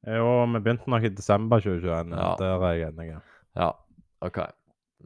[0.06, 2.16] Jo, vi begynte nok i desember 2021.
[2.16, 2.34] Ja.
[2.38, 3.20] Der er jeg enig.
[3.56, 3.72] Ja,
[4.22, 4.38] OK.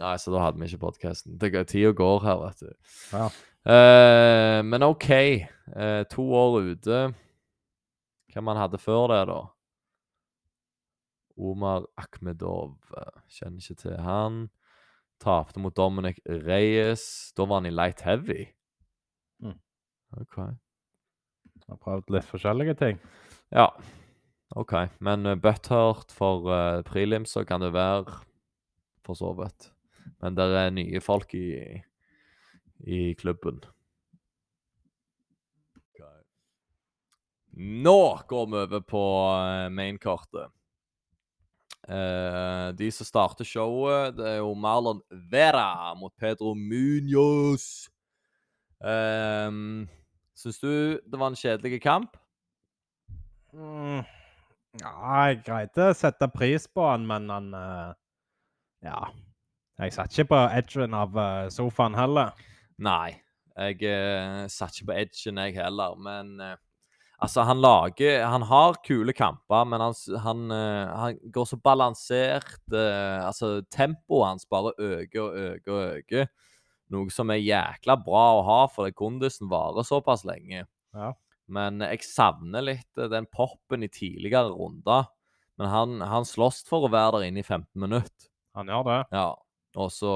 [0.01, 1.37] Nei, så da hadde vi ikke podkasten.
[1.39, 2.71] Tida går her, vet du.
[3.13, 3.27] Ja.
[3.63, 5.11] Uh, men OK.
[5.77, 7.03] Uh, to år ute.
[8.33, 9.43] Hva man hadde før det, da?
[11.37, 12.77] Omar Akhmedov.
[12.97, 14.43] eh, Kjenner ikke til han.
[15.21, 17.33] Tapte mot Dominic Reyes.
[17.37, 18.47] Da var han i light heavy.
[19.43, 19.59] Mm.
[20.21, 20.39] OK.
[21.69, 23.01] Har prøvd litt forskjellige ting.
[23.53, 23.69] Ja.
[24.57, 24.75] OK.
[25.01, 28.21] Men uh, butthurt for uh, prelims, så kan det være
[29.05, 29.72] for så vidt.
[30.23, 31.83] Men det er nye folk i,
[32.87, 33.63] i klubben.
[37.53, 39.05] Nå går vi over på
[39.37, 40.53] eh, mainkartet.
[41.89, 47.91] Eh, de som starter showet, det er jo Marlon Vera mot Pedro Munoz.
[48.81, 49.85] Um,
[50.35, 52.17] Syns du det var en kjedelig kamp?
[53.53, 54.01] Mm.
[54.81, 54.95] Ja,
[55.29, 57.93] jeg greide å sette pris på han, men han eh,
[58.89, 59.05] Ja.
[59.83, 62.37] Jeg satt ikke på edgen av eh, sofaen heller.
[62.83, 63.17] Nei.
[63.53, 65.97] Jeg uh, satt ikke på edgen, jeg heller.
[66.01, 66.55] Men uh,
[67.21, 72.55] altså, han lager Han har kule kamper, men han, han, uh, han går så balansert.
[72.73, 76.31] Uh, altså, tempoet hans bare øker og øker og øker.
[76.93, 80.65] Noe som er jækla bra å ha, fordi kondisen varer såpass lenge.
[80.95, 81.13] Ja.
[81.53, 85.11] Men jeg savner litt den poppen i tidligere runder.
[85.59, 88.31] Men han, han slåss for å være der inne i 15 minutter.
[88.57, 89.01] Han gjør det.
[89.13, 89.31] Ja.
[89.81, 90.13] Og så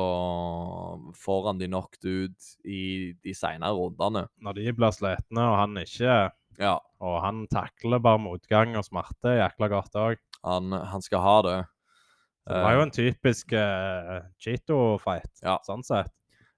[1.17, 4.27] får han de knocked ut i de senere rundene.
[4.45, 6.19] Når de blir slitne, og han ikke
[6.61, 6.79] Ja.
[7.05, 10.21] Og han takler bare motgang og smerte jækla godt òg.
[10.45, 11.57] Han, han skal ha det.
[12.47, 15.59] Det var jo en typisk uh, Cheeto-fight, Ja.
[15.67, 16.13] sånn sett.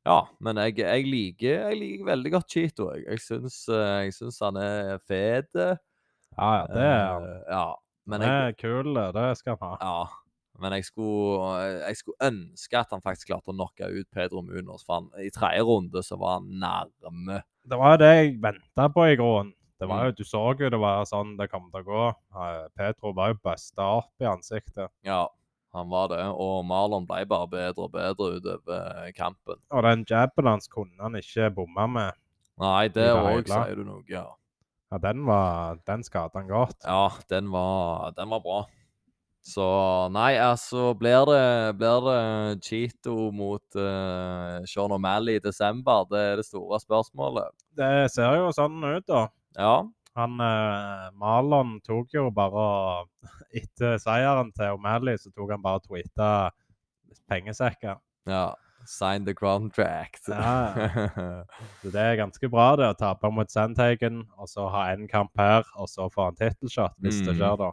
[0.06, 2.90] Ja, men jeg, jeg, liker, jeg liker veldig godt Cheeto.
[2.94, 5.50] Jeg, jeg, syns, eh, jeg syns han er fet.
[5.56, 7.26] Ja, ja, det er han.
[7.26, 7.64] Uh, ja,
[8.08, 9.78] men Han er kul, det skal han ha.
[9.82, 10.27] ja,
[10.58, 14.82] men jeg skulle, jeg skulle ønske at han faktisk klarte å knocke ut Pedro Munoz.
[14.86, 17.42] For han, i tredje runde så var han nærme.
[17.68, 19.54] Det var det jeg venta på i grunnen.
[19.78, 20.06] Det var Mm.
[20.08, 22.06] jo, Du så jo det var sånn det kom til å gå.
[22.34, 24.90] Eh, Pedro var jo busta opp i ansiktet.
[25.06, 25.28] Ja,
[25.72, 26.24] han var det.
[26.34, 29.56] Og Marlon ble bare bedre og bedre utover kampen.
[29.70, 32.12] Og den jabben hans kunne han ikke bomme med.
[32.58, 34.24] Nei, det det òg sier du noe, ja.
[34.90, 36.82] Ja, Den var, den skada han godt.
[36.84, 38.66] Ja, den var, den var bra.
[39.48, 39.64] Så
[40.12, 41.42] nei, altså Blir det,
[41.80, 42.18] blir det
[42.66, 46.04] Cheeto mot uh, Sean O'Malley i desember?
[46.10, 47.54] Det er det store spørsmålet.
[47.78, 49.22] Det ser jo sånn ut, da.
[49.56, 49.76] Ja.
[50.18, 52.62] Han eh, Marlon tok jo bare
[53.54, 56.30] Etter seieren til O'Malley, så tok han bare og tweeta
[57.30, 58.00] pengesekker.
[58.28, 58.46] ja.
[58.88, 60.28] Sign the contract.
[60.30, 60.72] Ja,
[61.82, 65.34] Så det er ganske bra, det, å tape mot Sandhagen, og så ha én kamp
[65.36, 67.40] her, og så få en tittelshot, hvis det Mm.
[67.42, 67.68] skjer, da.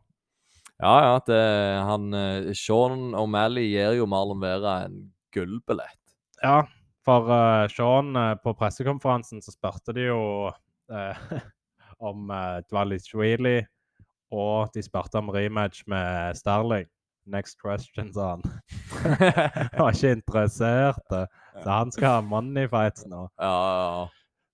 [0.82, 1.20] Ja, ja.
[1.28, 1.42] Det,
[1.88, 4.98] han, eh, Sean O'Malley gir jo Marlon Vera en
[5.36, 6.02] gullbillett.
[6.44, 6.64] Ja,
[7.06, 11.32] for uh, Sean eh, på pressekonferansen så spurte de jo uh,
[12.10, 13.60] om uh, Dvalishvili,
[14.36, 16.90] og de spurte om rematch med Sterling.
[17.26, 18.44] Next question, sa han.
[19.80, 21.08] Var ikke interessert.
[21.16, 21.24] eh,
[21.64, 23.24] Så han skal ha money fights nå.
[23.42, 24.04] Ja, ja,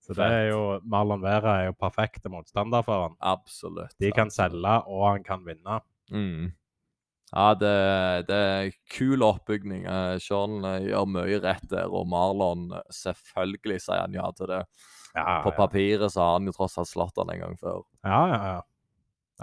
[0.05, 3.17] Så det er jo, Marlon Vera er jo perfekte motstander for han.
[3.19, 3.91] absolutt.
[3.99, 5.81] De kan selge, og han kan vinne.
[6.11, 6.51] Mm.
[7.31, 7.75] Ja, det,
[8.27, 9.85] det er kul oppbygning.
[9.87, 14.51] Eh, Sean eh, gjør mye rett der, og Marlon eh, Selvfølgelig sier han ja til
[14.51, 14.65] det.
[15.15, 15.55] Ja, På ja.
[15.55, 17.85] papiret så har han jo tross alt slått han en gang før.
[18.03, 18.59] ja, ja, ja.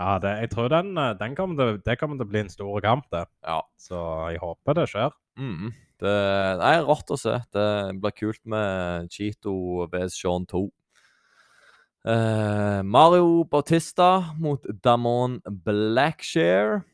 [0.00, 2.84] ja det, jeg tror den, den kommer til, det kommer til å bli en stor
[2.84, 3.24] kamp, det.
[3.44, 3.60] Ja.
[3.80, 4.00] Så
[4.34, 5.16] jeg håper det skjer.
[5.40, 5.72] Mm.
[5.98, 6.16] Det,
[6.60, 7.38] det er rått å se.
[7.56, 7.68] Det
[8.02, 10.66] blir kult med Cheeto vs Sean 2.
[12.06, 16.84] Eh, Mario Bautista mot Damon Blackshare.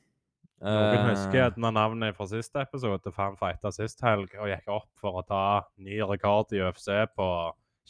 [0.64, 4.68] Noen Eh, husker et navnet fra siste episode, til han fighta sist helg og gikk
[4.72, 5.40] opp for å ta
[5.76, 7.26] ny rekord i UFC på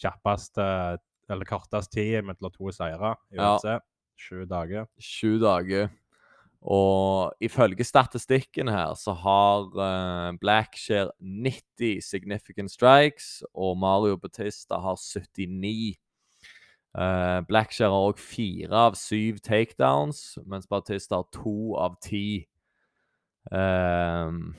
[0.00, 0.98] kjappeste
[1.31, 3.55] eller kortest tid mellom to seire i Ja.
[3.55, 3.79] UFC.
[4.18, 4.88] Sju dager.
[4.98, 5.90] Sju dager.
[6.66, 14.96] Og ifølge statistikken her så har uh, Blackshare 90 significant strikes, og Mario Batista har
[14.96, 15.94] 79.
[16.94, 22.46] Uh, Blackshare har òg fire av syv takedowns, mens Bautista har to av ti.
[23.50, 24.54] Ehm,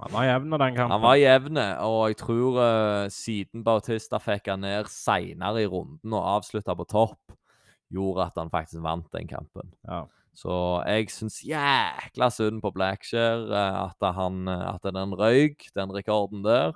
[0.00, 0.90] Han var jevn, den kampen.
[0.90, 6.16] han var jevne, og jeg tror uh, siden Bautista fikk han ned seinere i runden
[6.16, 7.36] og avslutta på topp,
[7.92, 9.74] gjorde at han faktisk vant den kampen.
[9.84, 10.06] Ja.
[10.32, 15.92] Så jeg syns jækla synd på Blackshare uh, at, han, eh, at den røyk, den
[15.92, 16.72] rekorden der.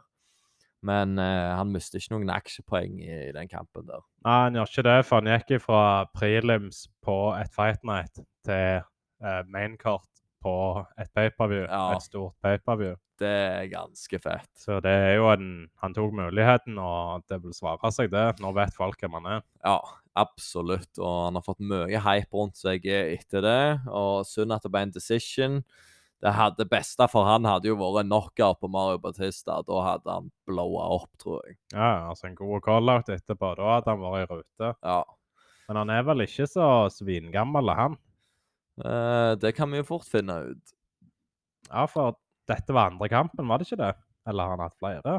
[0.85, 4.03] Men eh, han mister ikke noen aksjepoeng i den kampen der.
[4.27, 8.85] Nei, han gjør ikke det, for han gikk fra prelims på et fight night til
[9.25, 10.11] uh, maincourt
[10.45, 10.55] på
[11.01, 11.65] et paperview.
[11.65, 11.97] Ja.
[11.97, 12.99] Et stort paperview.
[13.21, 14.51] Det er ganske fett.
[14.59, 18.27] Så det er jo en Han tok muligheten, og det vil svare seg, det.
[18.43, 19.45] Nå vet folk hvem han er.
[19.65, 19.79] Ja,
[20.19, 20.91] absolutt.
[20.99, 23.65] Og han har fått mye hype rundt seg etter det.
[23.89, 25.63] Og synd at det ble en decision.
[26.25, 29.59] Det hadde beste for han hadde jo vært en knockout på Mario Batista.
[29.67, 31.59] Da hadde han blowa opp, tror jeg.
[31.75, 33.51] Ja, altså En god call-out etterpå.
[33.59, 34.71] Da hadde han vært i rute.
[34.81, 35.03] Ja.
[35.69, 37.99] Men han er vel ikke så svingammel, han.
[38.81, 40.75] Eh, det kan vi jo fort finne ut.
[41.69, 42.17] Ja, for
[42.49, 43.93] dette var andre kampen, var det ikke det?
[44.29, 45.19] Eller har han hatt flere?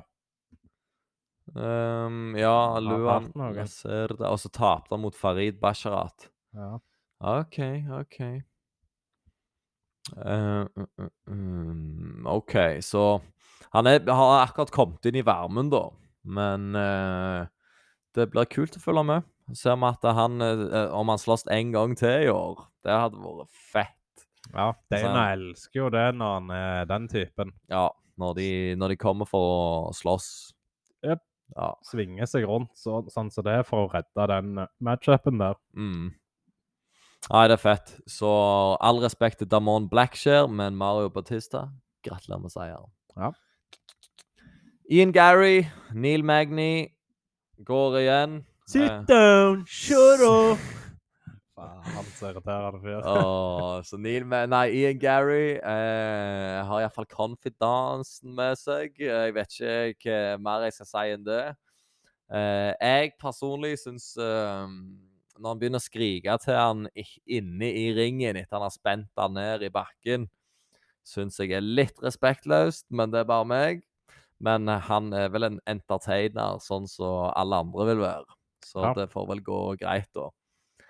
[1.54, 4.26] Um, ja, Luan jeg ser det.
[4.26, 6.32] Og så tapte han mot Farid Basharat.
[6.58, 6.80] Ja.
[7.22, 7.60] OK,
[8.02, 8.20] OK.
[11.28, 13.06] Mm, OK, så
[13.76, 15.88] han er, har akkurat kommet inn i varmen, da.
[16.26, 17.46] Men uh,
[18.16, 19.26] det blir kult å følge med.
[19.54, 23.20] Ser vi at han, eh, om han slåss en gang til i år, det hadde
[23.22, 24.24] vært fett.
[24.56, 27.52] ja Dana Så- elsker jo det når han er den typen.
[27.70, 30.54] Ja, når de, når de kommer for å slåss.
[31.06, 31.22] Yep.
[31.56, 31.74] Ja.
[31.86, 35.60] Svinger seg rundt så, sånn som det for å redde den matchupen der.
[35.78, 36.16] Mm.
[37.26, 37.96] Nei, det er fett.
[38.08, 38.30] Så
[38.86, 41.68] all respekt til Damon Blackshare, men Mario Batista,
[42.06, 42.92] gratulerer med seieren.
[43.18, 43.32] Ja.
[44.92, 46.88] Ian Gary, Neil Magny
[47.66, 48.44] går igjen.
[48.76, 50.60] Eh, down, shut up!
[51.96, 53.02] Han så irriterende fyr.
[53.08, 58.98] Åh, så Neil Ma Nei, Ian Gary eh, har iallfall confidansen med seg.
[59.00, 61.44] Jeg vet ikke hva mer jeg skal si enn det.
[62.34, 64.76] Eh, jeg personlig syns eh,
[65.40, 66.88] Når han begynner å skrike til han
[67.28, 70.30] inne i ringen etter han har spent han ned i bakken,
[71.06, 73.84] syns jeg er litt respektløst, men det er bare meg.
[74.44, 78.26] Men eh, han er vel en entertainer, sånn som alle andre vil være.
[78.66, 78.94] Så Ja.
[78.98, 80.30] det får vel gå greit, da.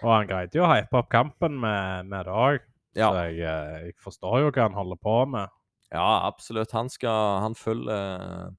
[0.01, 2.59] Og han greide jo å hype opp kampen med, med det òg.
[2.95, 3.09] Ja.
[3.11, 5.49] Så jeg, eh, jeg forstår jo hva han holder på med.
[5.91, 6.71] Ja, absolutt.
[6.71, 8.51] Han skal Han følger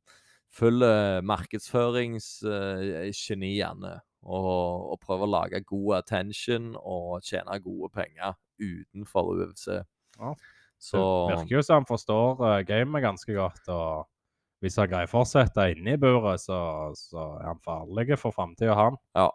[0.57, 4.01] følger markedsføringsgeniene.
[4.27, 9.69] Og, og prøver å lage god attention og tjene gode penger utenfor UFC.
[10.19, 10.33] Ja.
[10.83, 11.01] Så
[11.31, 13.69] Det virker jo som han forstår uh, gamet ganske godt.
[13.69, 14.09] og
[14.65, 16.59] hvis han greier å fortsette inne i buret, så,
[16.97, 18.97] så er han farlig for framtida, han.
[19.17, 19.29] Ja.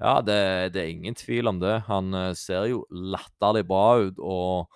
[0.00, 1.82] Ja, det, det er ingen tvil om det.
[1.90, 4.22] Han uh, ser jo latterlig bra ut.
[4.24, 4.70] Og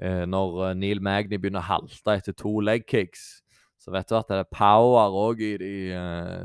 [0.00, 3.42] eh, når Neil Magny begynner å halte etter to leg kicks,
[3.76, 5.74] så vet du at det er power òg i de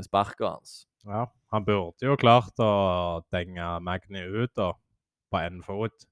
[0.04, 0.82] sparkene hans.
[1.08, 1.24] Ja,
[1.54, 4.72] Han burde jo klart å denge Magni ut da,
[5.32, 6.08] på én fot.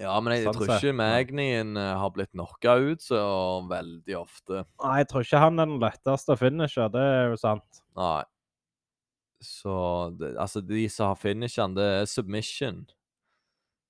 [0.00, 0.92] Ja, men jeg jeg tror ikke.
[0.96, 3.20] Magnien eh, har blitt knocka ut så
[3.68, 4.64] veldig ofte.
[4.80, 7.82] Nei, jeg tror ikke han er den letteste finisher, det er jo sant.
[8.00, 8.22] Nei.
[9.44, 9.74] Så
[10.20, 12.82] det, altså, de som har finishen, det er submission.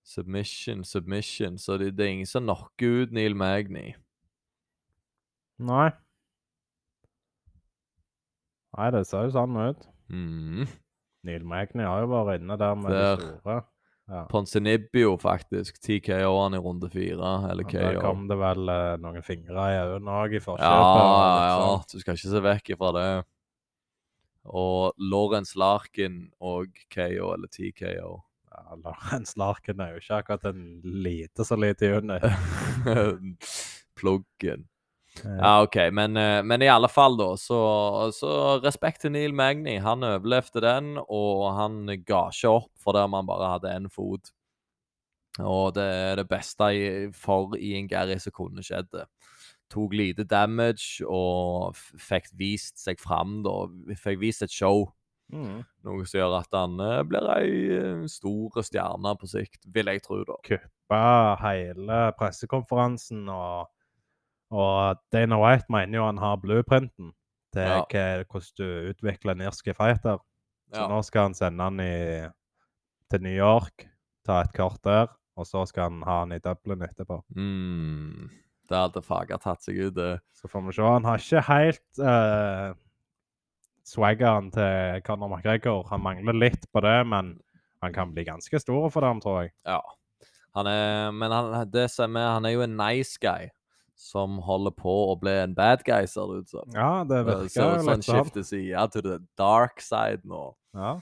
[0.07, 1.59] Submission, submission.
[1.59, 3.93] Så det, det er ingen som knocker ut Neil Magni.
[5.63, 5.91] Nei.
[8.79, 9.90] Nei, det ser jo sånn ut.
[10.11, 10.67] Mm.
[11.29, 13.17] Neil Magny har jo vært inne der med Der.
[13.21, 13.61] de store.
[14.11, 14.25] Ja.
[14.27, 15.77] Ponzinibbio, faktisk.
[15.85, 17.79] TKO-en i runde fire, eller KO.
[17.79, 21.05] Der kom det vel eh, noen fingre i øynene òg i forkjøpet.
[21.05, 23.05] Ja, ja, du skal ikke se vekk ifra det.
[24.51, 28.17] Og Lawrence Larkin og KO, eller TKO.
[28.51, 32.27] Ja, Lawrence Larkin er jo ikke akkurat en lite så lite unit.
[34.01, 34.67] Pluggen.
[35.25, 35.37] Ja.
[35.37, 35.77] Ja, OK.
[35.93, 37.61] Men, eh, men i alle fall, da, så,
[38.15, 38.33] så
[38.65, 39.79] respekt til Neil Magny.
[39.83, 44.33] Han overlevde den, og han ga ikke opp for der man bare hadde én fot.
[45.39, 46.71] Og det er det beste
[47.17, 49.05] for Ian Gary som kunne skjedd.
[49.71, 53.55] Tok lite damage og fikk vist seg fram, da.
[53.99, 54.89] Fikk vist et show.
[55.31, 55.61] Mm.
[55.87, 60.03] Noe som gjør at han eh, blir ei eh, stor stjerne på sikt, vil jeg
[60.03, 60.41] tro, da.
[60.47, 61.03] Kuppa
[61.45, 63.71] hele pressekonferansen, og,
[64.51, 67.13] og Dana White mener jo han har blueprinten
[67.55, 67.81] til Ja.
[67.85, 70.19] hva- hvordan du utvikler en irsk fighter.
[70.73, 70.89] Så Ja.
[70.89, 72.29] nå skal han sende han i,
[73.11, 73.89] til New York,
[74.27, 77.23] ta et kort der, og så skal han ha han i Dublin etterpå.
[77.35, 78.29] Mm,
[78.69, 80.21] det hadde faga tatt seg ut, det.
[80.35, 80.83] Så får vi se.
[80.83, 82.75] Han har ikke helt uh,
[83.85, 85.87] swaggeren til Conor McGregor.
[85.91, 87.41] Han mangler litt på det, men
[87.83, 89.53] han kan bli ganske stor for dem, tror jeg.
[89.67, 89.81] Ja.
[90.55, 93.49] Han er, men han, det som er, han er jo en nice guy
[94.01, 96.67] som holder på å bli en bad guy, ser det ut som.
[96.73, 100.45] Ja, det Det virker ser ut som han skifter side til the dark side nå.
[100.77, 100.95] Ja.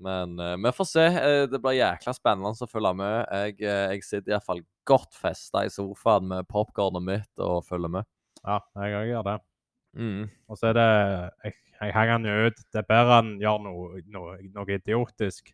[0.00, 1.04] Men uh, vi får se.
[1.20, 3.16] Eh, det blir jækla spennende å følge med.
[3.28, 8.08] Jeg, uh, jeg sitter iallfall godt festa i sofaen med popkornet mitt og følger med.
[8.40, 9.38] ja, jeg òg gjør det.
[10.00, 10.22] Mm.
[10.48, 10.90] Og så er det
[11.44, 12.62] Jeg, jeg henger han jo ut.
[12.72, 15.52] Det er bedre han gjør noe, noe, noe idiotisk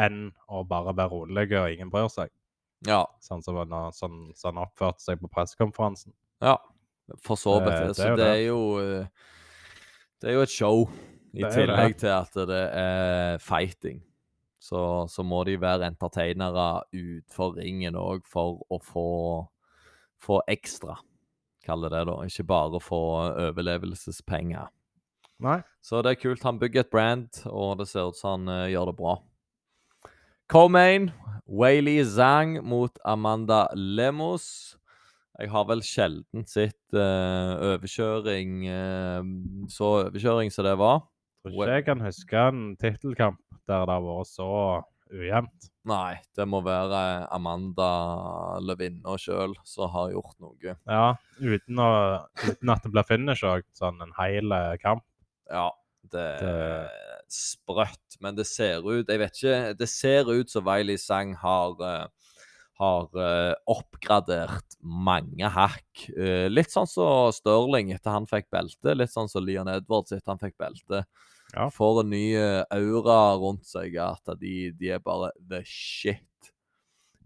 [0.00, 2.32] enn å bare være rolig og ingen bryr seg.
[2.86, 3.04] Ja.
[3.22, 6.12] Sånn som han sånn, sånn oppførte seg på pressekonferansen.
[6.42, 6.56] Ja.
[7.22, 7.70] For så vidt.
[7.70, 7.86] Det- det.
[7.88, 9.06] det Så det er jo eh,
[10.20, 10.88] Det er jo et show.
[11.34, 14.02] I tillegg til at det er fighting.
[14.60, 19.48] Så, så må de være entertainere utenfor ringen òg for å få,
[20.22, 20.98] få ekstra.
[21.64, 22.14] kaller det, da.
[22.26, 23.00] Ikke bare få
[23.48, 24.68] overlevelsespenger.
[25.42, 25.60] Nei.
[25.82, 26.42] Så det er kult.
[26.42, 29.16] Han bygger et brand, og det ser ut som han uh, gjør det bra.
[30.52, 31.10] Co-main,
[31.48, 34.76] Wayley Zhang mot Amanda Lemos.
[35.40, 39.22] Jeg har vel sjelden sett uh, overkjøring uh,
[39.72, 41.00] Så overkjøring som det var.
[41.46, 44.50] Tror ikke jeg kan huske en tittelkamp der det har vært så
[45.08, 45.70] ujevnt.
[45.88, 47.00] Nei, det må være
[47.32, 47.88] Amanda
[48.60, 50.76] Løvinna sjøl som har gjort noe.
[50.84, 51.88] Ja, uten, å,
[52.44, 55.04] uten at det blir finish òg, sånn en hel eh, kamp.
[55.48, 55.70] Ja,
[56.12, 58.18] det Det- sprøtt.
[58.20, 62.06] Men det ser ut Jeg vet ikke Det ser ut som Wiley Sang har eh,
[62.82, 66.06] har eh, oppgradert mange hakk.
[66.16, 68.96] Eh, litt sånn som Stirling etter han fikk belte.
[68.96, 71.04] Litt sånn som Leon Edwards etter han fikk belte.
[71.52, 71.68] Ja.
[71.70, 72.24] Får en ny
[72.72, 76.24] aura rundt seg, at de, de er bare the shit.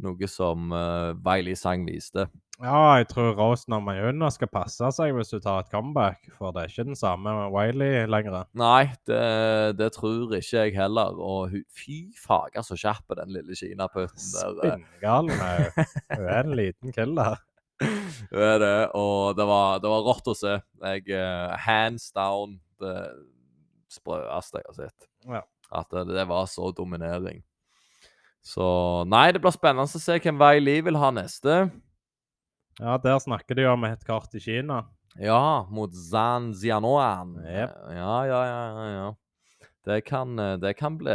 [0.02, 2.26] Noe som uh, Wiley Sang viste.
[2.56, 6.54] Ja, jeg tror Rosen og Mayuna skal passe seg hvis du tar et comeback, for
[6.56, 8.46] det er ikke den samme Wiley lenger.
[8.56, 9.18] Nei, det,
[9.76, 11.18] det tror ikke jeg heller.
[11.20, 14.56] Og fy fager så kjapp den lille kinaputten der.
[14.56, 16.00] Spinngalen Spinngal.
[16.16, 17.36] Hun er en liten killer.
[18.32, 20.56] Hun er det, og det var, det var rått å se.
[20.80, 22.96] Jeg, eh, hands down det
[23.92, 25.10] sprøeste jeg har sett.
[25.28, 25.44] Ja.
[25.76, 27.42] At det, det var så dominering.
[28.46, 28.64] Så
[29.10, 31.66] nei, det blir spennende å se hvem vei Li vil ha neste.
[32.80, 34.82] Ja, der snakker de om et kart i Kina.
[35.16, 37.36] Ja, mot Zan Zianoan.
[37.40, 37.76] Yep.
[37.96, 39.06] Ja, ja, ja, ja, ja.
[39.86, 41.14] Det kan, eh, det kan bli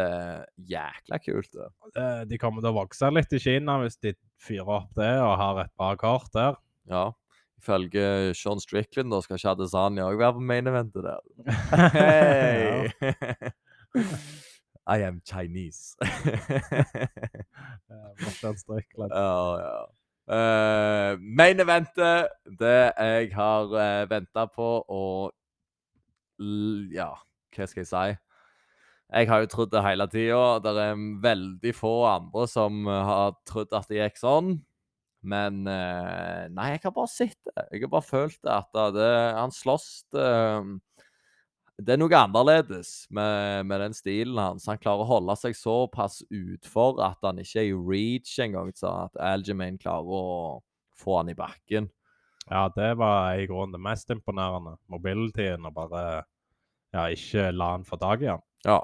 [0.72, 1.68] jækla kult, det.
[2.00, 5.36] Eh, De kommer til å vokse litt i Kina hvis de fyrer opp det og
[5.38, 6.56] har et bra kart der.
[6.90, 7.12] Ja.
[7.62, 11.22] Ifølge Sean Strickland da skal ikke Adesanya òg være på main eventet der.
[11.94, 12.90] Hei!
[14.88, 15.94] I am Chinese.
[17.92, 19.12] Eh, Morten Strickland.
[19.12, 19.86] ja, ja.
[20.30, 25.32] Uh, main eventet, det jeg har uh, venta på og
[26.94, 27.12] Ja,
[27.52, 28.06] hva skal jeg si?
[29.12, 30.44] Jeg har jo trodd det hele tida.
[30.64, 34.54] Det er veldig få andre som eh, har trodd at det gikk sånn.
[35.22, 37.66] Men uh, nei, jeg har bare sett det.
[37.76, 40.30] Jeg har bare følt det at det, han slåss det,
[41.82, 44.68] det er noe annerledes med, med den stilen hans.
[44.70, 49.08] Han klarer å holde seg såpass utfor at han ikke er i reach engang, sånn
[49.08, 50.24] at Algermain klarer å
[51.02, 51.90] få han i bakken.
[52.48, 54.76] Ja, det var i grunnen det mest imponerende.
[54.92, 56.04] Mobilityen og bare
[56.92, 58.44] ja, ikke la han få tak i han.
[58.68, 58.82] Ja.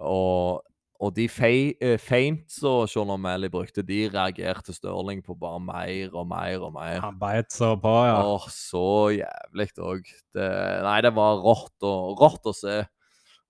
[0.00, 0.60] Og,
[1.00, 6.12] og de fei- eh, feints som Sean O'Malley brukte, de reagerte Stirling på bare mer
[6.14, 7.00] og mer og mer.
[7.00, 8.18] Han beit så på, ja.
[8.20, 8.82] Åh, så
[9.16, 10.10] jævlig òg.
[10.36, 12.82] Nei, det var rått, og, rått å se.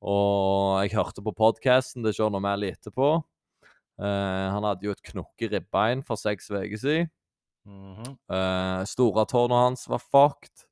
[0.00, 3.16] Og jeg hørte på podkasten til Sean O'Malley etterpå.
[4.00, 7.10] Uh, han hadde jo et knokk i ribbein for seks uker siden.
[7.68, 8.14] Mhm.
[8.32, 10.64] Uh, Storetårnet hans var fucked.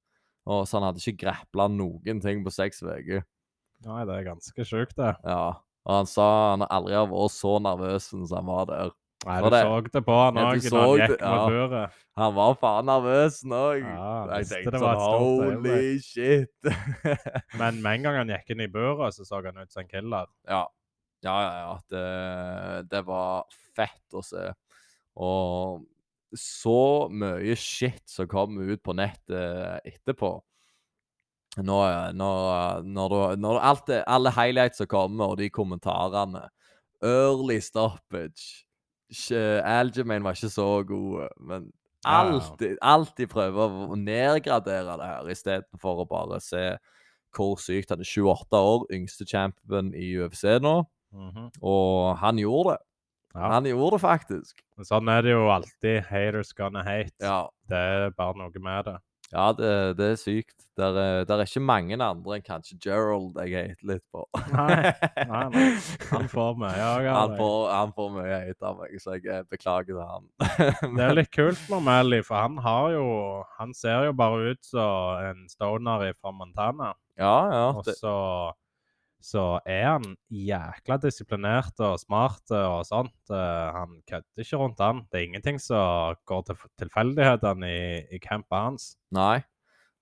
[0.49, 3.27] Og så han hadde ikke grepla noen ting på seks uker.
[3.85, 5.11] Nei, det er ganske sjukt, det.
[5.27, 5.59] Ja.
[5.89, 8.91] Og han sa han aldri har vært så nervøs som han var der.
[9.27, 11.47] Nei, du det- så det på han òg så han gikk med ja.
[11.49, 11.95] buret.
[12.21, 13.63] Han var faen nervøs nå.
[13.81, 16.71] Ja, jeg tenkte det var sånn stort holy shit.
[17.59, 19.89] Men med en gang han gikk inn i buret, så så han ut som en
[19.91, 20.27] killer.
[20.49, 20.67] ja.
[21.27, 21.79] Ja, ja, ja.
[21.91, 24.53] Det, det var fett å se.
[25.19, 25.83] Og
[26.37, 30.37] så mye shit som kom ut på nettet etterpå.
[31.63, 31.79] Nå,
[32.15, 36.49] når, når, du- når alt alle highlights som kommer, og de kommentarene
[37.03, 38.65] Early stoppage.
[39.11, 39.63] Ikke-
[40.23, 41.73] var ikke så god, men
[42.05, 46.77] alltid, alltid prøve å nedgradere det her, istedenfor å bare se
[47.35, 48.05] hvor sykt han er.
[48.05, 50.85] 28 år, yngste champion i UFC nå.
[51.13, 51.51] Mhm.
[51.63, 52.79] Og han gjorde det.
[53.35, 53.51] ja.
[53.53, 54.55] Han gjorde det faktisk.
[54.83, 56.03] Sånn er det jo alltid.
[56.05, 57.13] Haters gonna hate.
[57.21, 58.97] Ja, Det er bare noe med det.
[59.35, 60.55] Ja det, det er sykt.
[60.79, 64.23] Der er, der er ikke mange andre enn kanskje Gerald jeg hater litt på.
[64.53, 64.93] Nei,
[65.27, 65.65] nei, nei.
[66.13, 69.43] Han får mye òg Han får, han får mye hate av meg, så jeg eh,
[69.51, 70.29] beklager til han.
[71.01, 73.09] Det er litt kult med Melly, for han har jo
[73.59, 76.95] Han ser jo bare ut som en stoner fra Montana.
[77.19, 77.67] ja, ja.
[77.75, 77.99] Og Det,
[79.21, 83.17] så, er han jækla disiplinert og smart og sånt.
[83.31, 85.05] Eh, han kødder ikke rundt han.
[85.11, 88.91] Det er ingenting som går til tilfeldighetene i, i campet hans.
[89.11, 89.43] nei.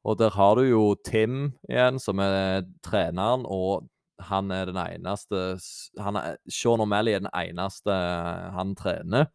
[0.06, 3.88] Og der har du jo Tim igjen, som er treneren, og
[4.22, 5.58] han er den eneste
[5.98, 7.96] han er, Sean O'Malley er den eneste
[8.54, 9.32] han trener.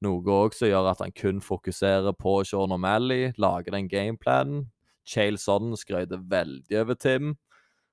[0.00, 4.68] Noe òg som gjør at han kun fokuserer på Sean O'Malley, lager den gameplanen.
[5.04, 7.34] Chael Sonnen skrøyter veldig over Tim.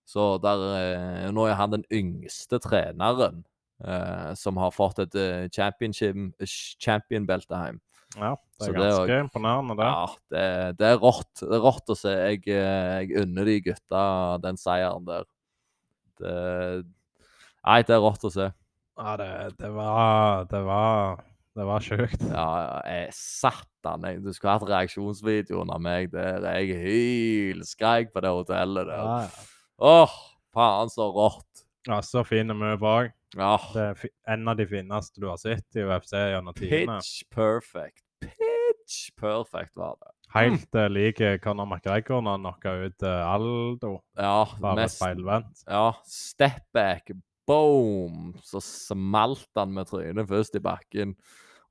[0.07, 3.41] Så der, eh, nå er han den yngste treneren
[3.83, 6.15] eh, som har fått et eh, championship,
[6.79, 7.81] champion-belte hjem.
[8.15, 9.87] Ja, det Så er det er ganske imponerende, det.
[9.89, 10.45] Ja, det,
[10.79, 11.33] det er rått.
[11.41, 12.13] Det er rått å se.
[12.31, 14.03] Jeg, eh, jeg unner de gutta
[14.45, 15.27] den seieren der.
[16.21, 16.37] Det
[17.67, 18.45] Nei, det er rått å se.
[18.97, 21.19] Ja, det, det var Det var
[21.57, 22.21] det var sjukt.
[22.29, 22.47] Ja,
[22.85, 24.03] jeg satan.
[24.05, 28.99] Jeg, du skulle hatt reaksjonsvideoen av meg der jeg hylskreik på det hotellet der.
[29.01, 29.47] Ja, ja.
[29.77, 30.13] Åh,
[30.53, 31.65] faen så rått.
[31.87, 33.11] ja, så fin move òg.
[33.35, 36.97] Ja, Det er en av de fineste du har sett i UFC gjennom tidene.
[36.97, 38.03] pitch perfect.
[38.23, 40.13] Pitch perfect var det.
[40.33, 43.93] Helt uh, lik Conor McGregor når han knocka ut eh, Aldo.
[44.17, 45.61] Ja, Bare mest feilvendt.
[45.67, 47.11] Ja, step back,
[47.47, 48.33] boom!
[48.43, 51.15] Så smalt han med trynet først i bakken.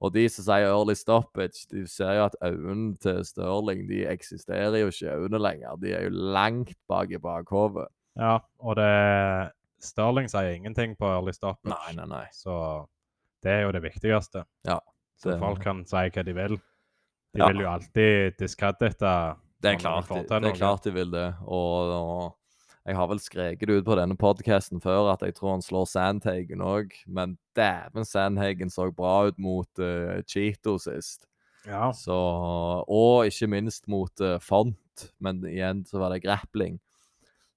[0.01, 4.77] Og de som sier early stoppage, de ser jo at øynene til Stirling de eksisterer
[4.83, 5.77] jo ikke øynene lenger.
[5.81, 7.89] De er jo langt bak i bakhodet.
[8.17, 9.53] Ja, og det
[9.85, 11.69] Sterling sier ingenting på early stoppage.
[11.75, 12.25] Nei, nei, nei.
[12.33, 12.87] Så
[13.45, 14.45] det er jo det viktigste.
[14.67, 14.81] Ja,
[15.21, 16.57] Så det- folk kan si hva de vil.
[16.57, 17.49] De Ja.
[17.49, 20.53] vil jo alltid diskredite Det er de klart, får de, til det er noe.
[20.59, 21.35] klart de vil det.
[21.43, 22.35] Og, og
[22.87, 26.61] jeg har vel skreket ut på denne podkasten før at jeg tror han slår Sandhagen
[26.64, 31.27] òg, men dæven Sandhagen så bra ut mot uh, Cheeto sist.
[31.67, 31.91] Ja.
[31.93, 32.14] Så,
[32.89, 36.79] og ikke minst mot eh, Font, men igjen så var det grappling.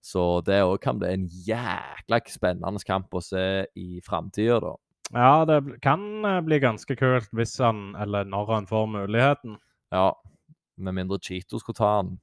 [0.01, 4.73] Så det òg kan bli en jækla spennende kamp å se i framtida, da.
[5.11, 9.57] ja, det kan eh, bli ganske kult hvis han, eller når han får muligheten.
[9.91, 10.13] Ja,
[10.77, 12.13] med mindre Cheeto skulle ta han.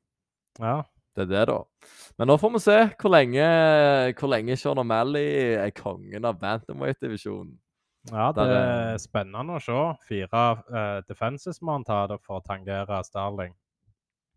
[0.58, 0.78] Ja.
[1.16, 1.58] Det er det, da.
[2.20, 3.44] Men nå får vi se hvor lenge,
[4.18, 7.54] hvor lenge Sean O'Malley er kongen av bantamweight-divisjonen.
[8.12, 9.78] ja, det Der er- spennende å se.
[10.08, 13.54] Fire uh, defenses må han ta det for å tangere Starling.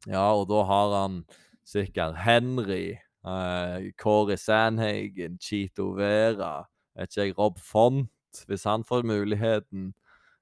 [0.08, 1.24] Ja, og da har han
[1.68, 6.68] sikkert Henry, eh, Corey Sandhagen, Cheeto Vera,
[6.98, 9.94] vet ikke jeg, Rob Font, hvis han får muligheten.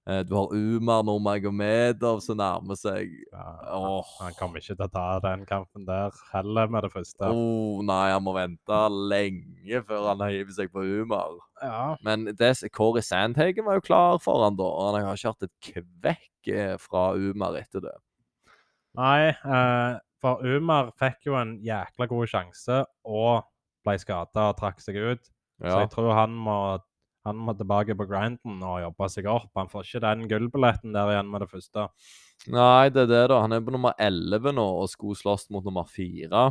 [0.07, 3.11] Uh, du har Umar Nurmagomedov som nærmer seg.
[3.27, 4.07] Ja, oh.
[4.21, 7.27] Han kommer ikke til å ta den kampen der heller med det første.
[7.27, 8.79] Oh, nei, han må vente
[9.11, 11.35] lenge før han hiver seg på Umar.
[11.59, 11.97] Ja.
[12.07, 15.49] Men des, Corey Sandhagen var jo klar for han da, og han har ikke hatt
[15.49, 17.95] et kvekk eh, fra Umar etter det.
[18.95, 23.47] Nei, eh, for Umar fikk jo en jækla god sjanse og
[23.85, 25.25] ble skada og trakk seg ut.
[25.61, 26.57] Så jeg tror han må,
[27.25, 29.49] han må tilbake på grinden og jobbe seg opp.
[29.57, 31.87] Han får ikke den gullbilletten der igjen med det første.
[32.53, 33.41] Nei, det er det, da.
[33.43, 36.45] Han er på nummer 11 nå og skulle slåss mot nummer 4.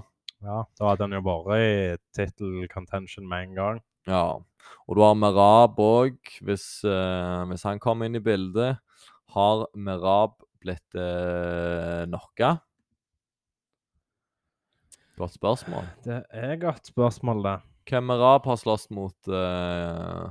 [0.45, 1.69] Ja, Da hadde han jo vært i
[2.17, 3.79] tittel contention med en gang.
[4.11, 4.37] Ja.
[4.87, 8.83] Og du har Merab òg, hvis, uh, hvis han kommer inn i bildet.
[9.37, 12.57] Har Merab blitt uh, knocka?
[15.17, 15.87] Godt spørsmål.
[16.05, 17.57] Det er godt spørsmål, det.
[17.89, 20.25] Hvem Merab har slåss mot eh,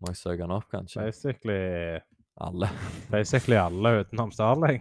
[0.00, 1.04] Må jeg søke han opp, kanskje?
[1.10, 2.00] Basically,
[2.40, 2.68] Alle.
[3.10, 4.80] basically alle utenom Starling.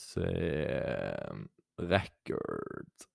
[0.00, 0.26] Se
[1.80, 3.06] Record.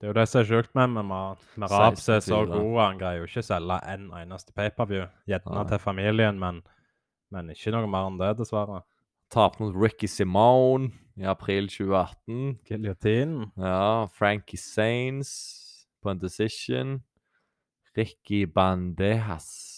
[0.00, 2.52] Det er jo det som er sjukt med med med Rab, som er så 16-4.
[2.52, 2.78] god.
[2.82, 5.06] Han greier jo ikke selge en eneste pay-per-view.
[5.30, 5.68] Gjerne Nei.
[5.70, 6.60] til familien, men,
[7.32, 8.82] men ikke noe mer enn det, dessverre.
[9.32, 12.58] Tapte mot Ricky Simone i april 2018.
[12.68, 13.48] Giljotinen.
[13.58, 15.32] Ja, Frankie Sains
[16.02, 16.98] på en decision.
[17.96, 19.74] Ricky Bandejas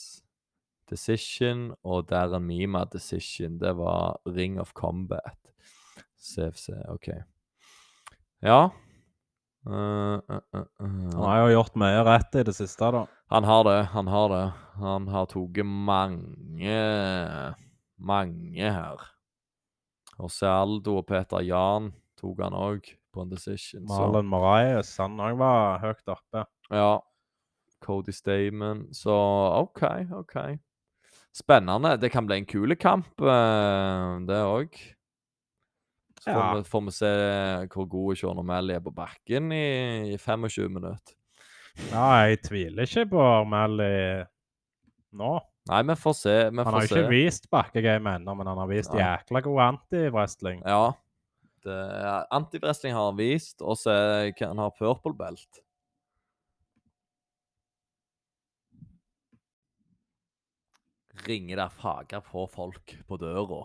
[0.91, 3.59] decision og Darren Mima decision.
[3.61, 5.39] Det var Ring of Combat.
[6.17, 7.09] CFC, OK.
[8.43, 8.69] Ja.
[9.67, 10.65] Uh, uh, uh.
[10.79, 13.07] Han har jo gjort mye rett i det siste, da.
[13.35, 14.45] Han har det, han har det.
[14.79, 16.81] Han har tatt mange
[17.97, 19.03] Mange her.
[20.21, 21.91] Og Aldo og Peter Jan
[22.21, 23.85] tok han òg på en decision.
[23.89, 26.45] Marlon Marais, han òg var høyt oppe.
[26.71, 27.01] Ja.
[27.85, 28.87] Cody Stamen.
[28.95, 29.13] Så
[29.61, 30.37] OK, OK.
[31.37, 31.97] Spennende.
[32.01, 34.79] Det kan bli en kul kamp, eh, det òg.
[36.21, 36.55] Så får, Ja.
[36.57, 37.11] vi, får vi se
[37.75, 41.15] hvor god Sean O'Malley er på bakken i, i 25 minutter.
[41.93, 44.25] Ja, jeg tviler ikke på O'Malley
[45.13, 45.35] nå.
[45.69, 46.37] Nei, vi får se.
[46.51, 47.01] Vi Han får har jo se.
[47.03, 49.17] ikke vist bakkegame ennå, men han har vist Ja.
[49.19, 50.63] jækla god anti-wrestling.
[50.65, 50.93] Ja.
[52.31, 55.63] Anti-wrestling har han vist, og så kan han ha purple belt.
[61.27, 63.61] Ringer der fager på folk på døra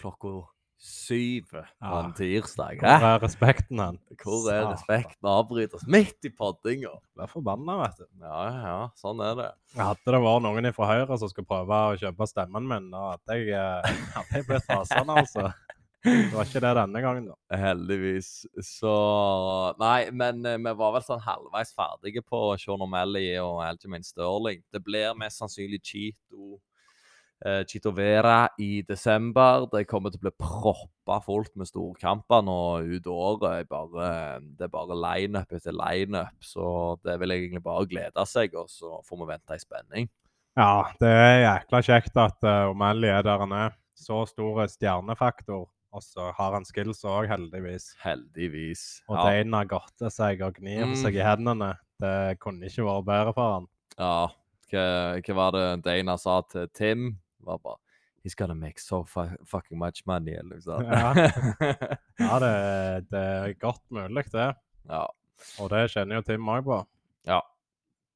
[0.00, 0.32] klokka
[0.80, 2.00] syv på Ja.
[2.00, 2.78] en tirsdag.
[2.80, 3.98] Hvor er respekten hen?
[4.22, 6.94] Hvor er respekten avbrytes midt i poddinga?
[7.14, 8.06] Blir forbanna, vet du.
[8.24, 9.50] Ja, ja, sånn er det.
[9.76, 13.36] Hadde det vært noen fra Høyre som skulle prøve å kjøpe stemmen min, da hadde
[13.36, 15.52] jeg, at hadde jeg blitt rasende, altså.
[16.00, 17.56] Det var ikke det denne gangen, da.
[17.60, 18.46] Heldigvis.
[18.64, 18.94] Så
[19.78, 24.62] Nei, men eh, vi var vel sånn halvveis ferdige på Sean O'Malley og Algemin Sterling.
[24.72, 26.56] Det blir mest sannsynlig Cheeto
[27.44, 29.66] eh, Chito Vera i desember.
[29.72, 32.58] Det kommer til å bli proppa fullt med storkamper nå
[32.96, 33.68] ut året.
[33.70, 38.68] Bare, det er bare lineup etter lineup, så det vil egentlig bare glede seg, og
[38.70, 40.08] så får vi vente i spenning.
[40.58, 43.76] Ja, det er jækla kjekt at uh, O'Malley er der han er.
[43.96, 45.68] Så stor stjernefaktor.
[45.90, 47.88] Og så har han skills òg, heldigvis.
[48.04, 48.82] Heldigvis.
[49.10, 49.24] Og ja.
[49.42, 50.94] Dana godter seg og gnir Mm.
[51.00, 51.72] seg i hendene.
[52.00, 53.66] Det kunne ikke vært bedre for han.
[53.98, 54.28] ja.
[54.70, 54.82] Hva,
[55.26, 57.08] hva var det Dana sa til Tim?
[57.46, 57.80] Var bare
[58.20, 60.84] He's gonna make so fucking much money, sånt.
[60.84, 61.14] Ja.
[62.20, 64.50] Ja, det, det er godt mulig, det.
[64.92, 65.06] ja.
[65.56, 66.82] Og det kjenner jo Tim òg på.
[67.24, 67.40] Ja,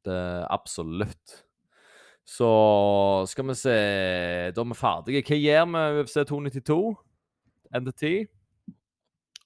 [0.05, 1.39] det er absolutt.
[2.25, 2.51] Så
[3.29, 3.73] skal vi se
[4.57, 5.25] Da er vi ferdige.
[5.29, 6.79] Hva gjør vi UFC 292?
[7.81, 8.05] NDT?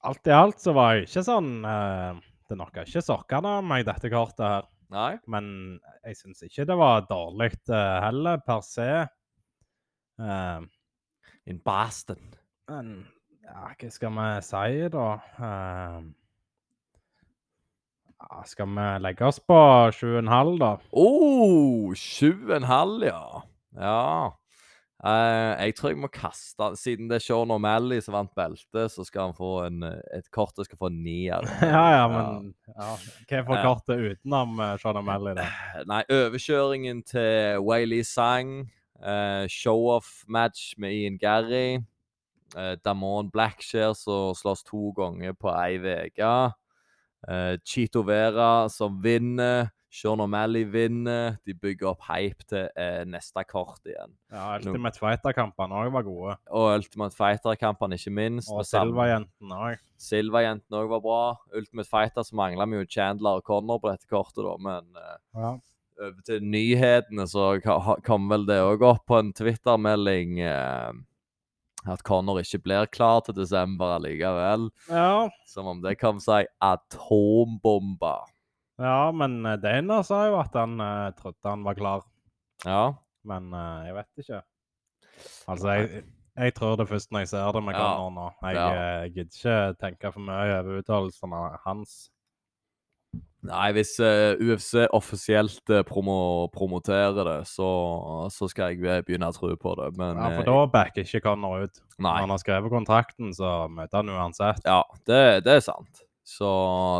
[0.06, 3.86] Alt i alt så var jeg ikke sånn eh, Det knocka ikke sokkene av meg,
[3.88, 4.68] dette kortet her.
[4.94, 5.12] Nei?
[5.28, 5.48] Men
[6.06, 8.88] jeg syns ikke det var dårlig eh, heller, per se.
[10.18, 10.60] Eh,
[11.48, 12.34] In Boston.
[12.68, 13.06] men
[13.48, 15.04] ja, hva skal vi si, da?
[15.40, 16.02] Uh,
[18.18, 19.60] ja, skal vi legge oss på
[19.96, 20.74] 7,5, da?
[20.92, 23.22] Oh, og en halv, ja.
[23.78, 24.04] Ja.
[24.98, 29.04] Uh, jeg tror jeg må kaste Siden det er Sean O'Malley som vant beltet, så
[29.06, 31.46] skal han få en, eh, et kort jeg skal få en nier.
[31.62, 32.96] ja, ja, men ja.
[33.30, 35.46] Hva får kortet utenom uh, Sean O'Malley, da?
[35.88, 38.66] Nei, overkjøringen til Wayley Sang.
[39.02, 41.78] Eh, Show-off-match med Ian Gary.
[42.56, 46.52] Uh, Damon Blackshare som slåss to ganger på ei uke.
[47.28, 49.68] Uh, Chito Vera som vinner.
[49.90, 51.38] Sean O'Malley vinner.
[51.46, 54.12] De bygger opp hype til eh, neste kort igjen.
[54.32, 56.34] Ja, Ultimate Fighter-kampene òg var gode.
[56.52, 58.52] Og Ultimate Fighter-kampene, ikke minst.
[58.52, 59.86] Og Silva-jentene òg.
[59.98, 61.22] Silva-jentene òg var bra.
[61.56, 65.16] Ultimate Fighter så mangla vi jo Chandler og Connor på dette kortet, da, men eh,
[65.40, 65.56] Ja.
[66.00, 67.56] Over til nyhetene, så
[68.06, 70.92] kom vel det òg opp på en Twitter-melding eh,
[71.88, 74.68] at Connor ikke blir klar til desember allikevel.
[74.90, 75.28] ja.
[75.48, 78.16] Som om det kan si atombombe.
[78.78, 82.04] Ja, men eh, Dana sa jo at han eh, trodde han var klar.
[82.64, 82.94] Ja.
[83.26, 84.42] Men eh, jeg vet ikke.
[85.50, 86.04] Altså, jeg,
[86.38, 87.80] jeg tror det først når jeg ser det med Ja.
[87.96, 88.28] Connor nå.
[88.42, 88.68] Jeg, Ja.
[88.68, 91.96] eh, jeg gidder ikke tenke for mye over uttalelsene hans.
[93.48, 97.68] Nei, hvis uh, UFC offisielt uh, promo promoterer det, så,
[98.34, 99.92] så skal jeg begynne å tro på det.
[99.96, 101.78] Men Ja, For eh, da backer ikke Connor ut.
[101.96, 102.02] Nei.
[102.10, 104.60] Når han har skrevet kontrakten, så møter han uansett.
[104.66, 106.02] Ja, det, det er sant.
[106.28, 106.48] Så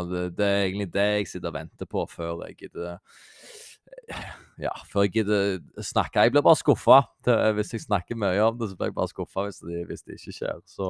[0.09, 2.95] det, det er egentlig det jeg sitter og venter på før jeg gidder
[4.59, 6.23] Ja, før jeg gidder snakke.
[6.25, 7.01] Jeg blir bare skuffa.
[7.59, 10.17] Hvis jeg snakker mye om det, så blir jeg bare skuffa hvis, det- hvis det
[10.17, 10.63] ikke skjer.
[10.65, 10.87] Så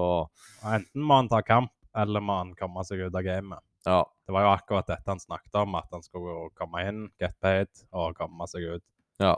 [0.64, 3.66] Enten må han ta kamp, eller må han komme seg ut av gamet.
[3.88, 4.02] Ja.
[4.26, 7.72] Det var jo akkurat dette han snakket om, at han skulle komme inn, get paid
[7.90, 8.86] og komme seg ut.
[9.24, 9.38] ja.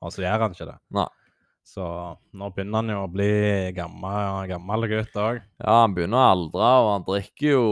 [0.00, 0.78] Og så gjør han ikke det.
[0.96, 1.08] Nei.
[1.70, 1.84] Så
[2.34, 3.28] nå begynner han jo å bli
[3.76, 5.42] gammel, gammel gutt òg.
[5.60, 7.66] Ja, han begynner å aldre, og han drikker jo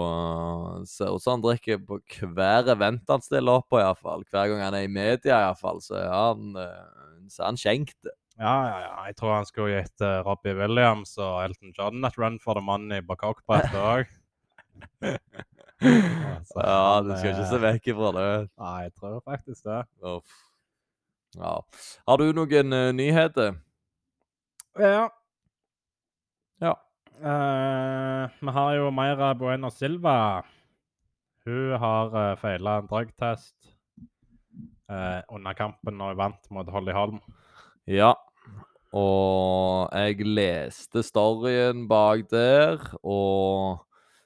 [0.00, 2.00] øh, Ser ut som han drikker på
[2.34, 4.24] hver event han stiller opp på, iallfall.
[4.32, 8.00] Hver gang han er i media, iallfall, så er han, øh, så er han skjenkt.
[8.40, 8.92] Ja, ja, ja.
[9.10, 12.64] Jeg tror han skulle gitt eh, Robbie Williams og Elton John et run for the
[12.64, 14.10] money på cockbrettet òg.
[16.54, 18.30] Ja, du skal ikke se vekk ifra det.
[18.60, 19.82] Nei, jeg tror faktisk det.
[20.06, 20.40] Uff.
[21.34, 21.58] Ja.
[22.08, 23.56] Har du noen uh, nyheter?
[24.78, 25.08] Ja.
[26.62, 26.74] Ja.
[27.18, 30.44] Uh, vi har jo Meira Bueno Silva.
[31.44, 33.56] Hun har uh, feila en dragtest
[34.90, 37.18] uh, under kampen når hun vant mot Holly Holm.
[37.90, 38.14] Ja.
[38.94, 43.82] Og jeg leste storyen bak der, og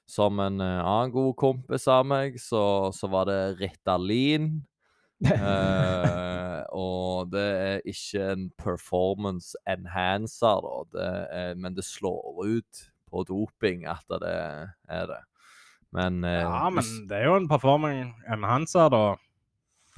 [0.09, 4.51] som en eh, annen god kompis av meg, så, så var det Ritalin.
[5.29, 10.65] uh, og det er ikke en performance enhancer.
[10.95, 15.23] Det er, men det slår ut på doping at det er det.
[15.93, 19.07] Men, uh, Ja, men det er jo en performance enhancer, da.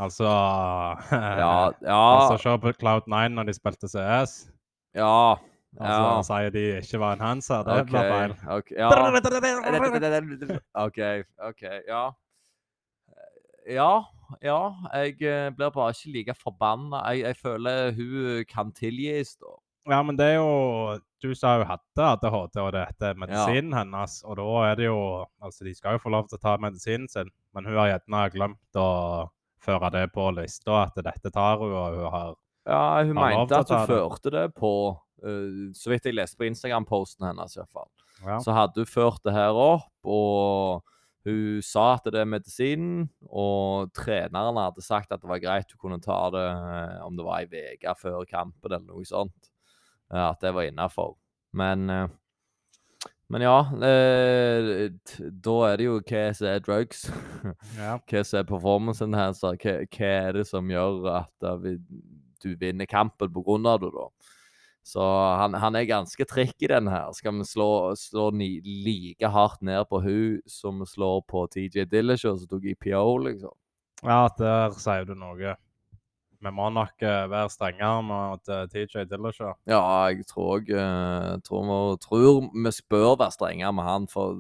[0.01, 4.49] Altså ja, ja, Altså, Se på Cloud9 når de spilte CS.
[4.97, 5.37] ja,
[5.79, 6.23] Altså, ja.
[6.27, 7.63] Sier de ikke var en enhancer.
[7.67, 8.35] Det blir feil.
[8.57, 8.89] ok, ja.
[10.85, 10.99] OK,
[11.51, 12.03] OK, ja.
[13.71, 13.93] Ja,
[14.43, 14.61] ja.
[14.97, 17.05] Jeg eh, blir bare ikke like forbanna.
[17.11, 19.55] Jeg, jeg føler hun kan tilgis, da.
[19.89, 24.21] Ja, men det er jo Du sa hun hadde ADHD, og dette er medisinen hennes.
[24.25, 25.01] Og da er det jo
[25.41, 28.27] Altså, de skal jo få lov til å ta medisinen sin, men hun har gjerne
[28.35, 28.91] glemt å
[29.61, 32.35] føre det på lista at dette tar hun, og hun har
[32.69, 34.73] Ja, hun Har mente at hun førte det på
[35.77, 37.89] Så vidt jeg leste på Instagram-posten hennes, iallfall,
[38.25, 38.39] ja.
[38.45, 40.83] Så hadde hun ført det her opp, og
[41.29, 45.81] Hun sa at det er medisinen, og treneren hadde sagt at det var greit hun
[45.83, 49.51] kunne ta det eh, om det var ei uke før kampen eller noe sånt.
[50.09, 51.19] Eh, At det var innafor.
[51.53, 52.09] Men eh,
[53.29, 53.59] Men ja.
[53.85, 54.89] eh,
[55.45, 57.05] Da er det jo hva som er drugs.
[57.77, 57.99] Ja.
[58.01, 59.61] hva som er performancen enhancer.
[59.61, 61.77] Hva, hva er det som gjør at eh,
[62.41, 64.09] du vinner kampen på grunn av det, da?
[64.83, 65.05] Så
[65.39, 67.11] han, han er ganske trikk i den her.
[67.15, 71.85] Skal vi slå, slå ni, like hardt ned på hun som vi slår på TJ
[71.91, 73.53] Dillashaw, som tok IPO, liksom?
[74.03, 75.55] ja, der sier du noe.
[76.41, 79.53] Vi må nok eh, være strengere mot eh, TJ Dillashaw.
[79.69, 80.71] Ja, jeg tror òg
[81.45, 84.39] tror, vi- tror vi bør være strengere med han, for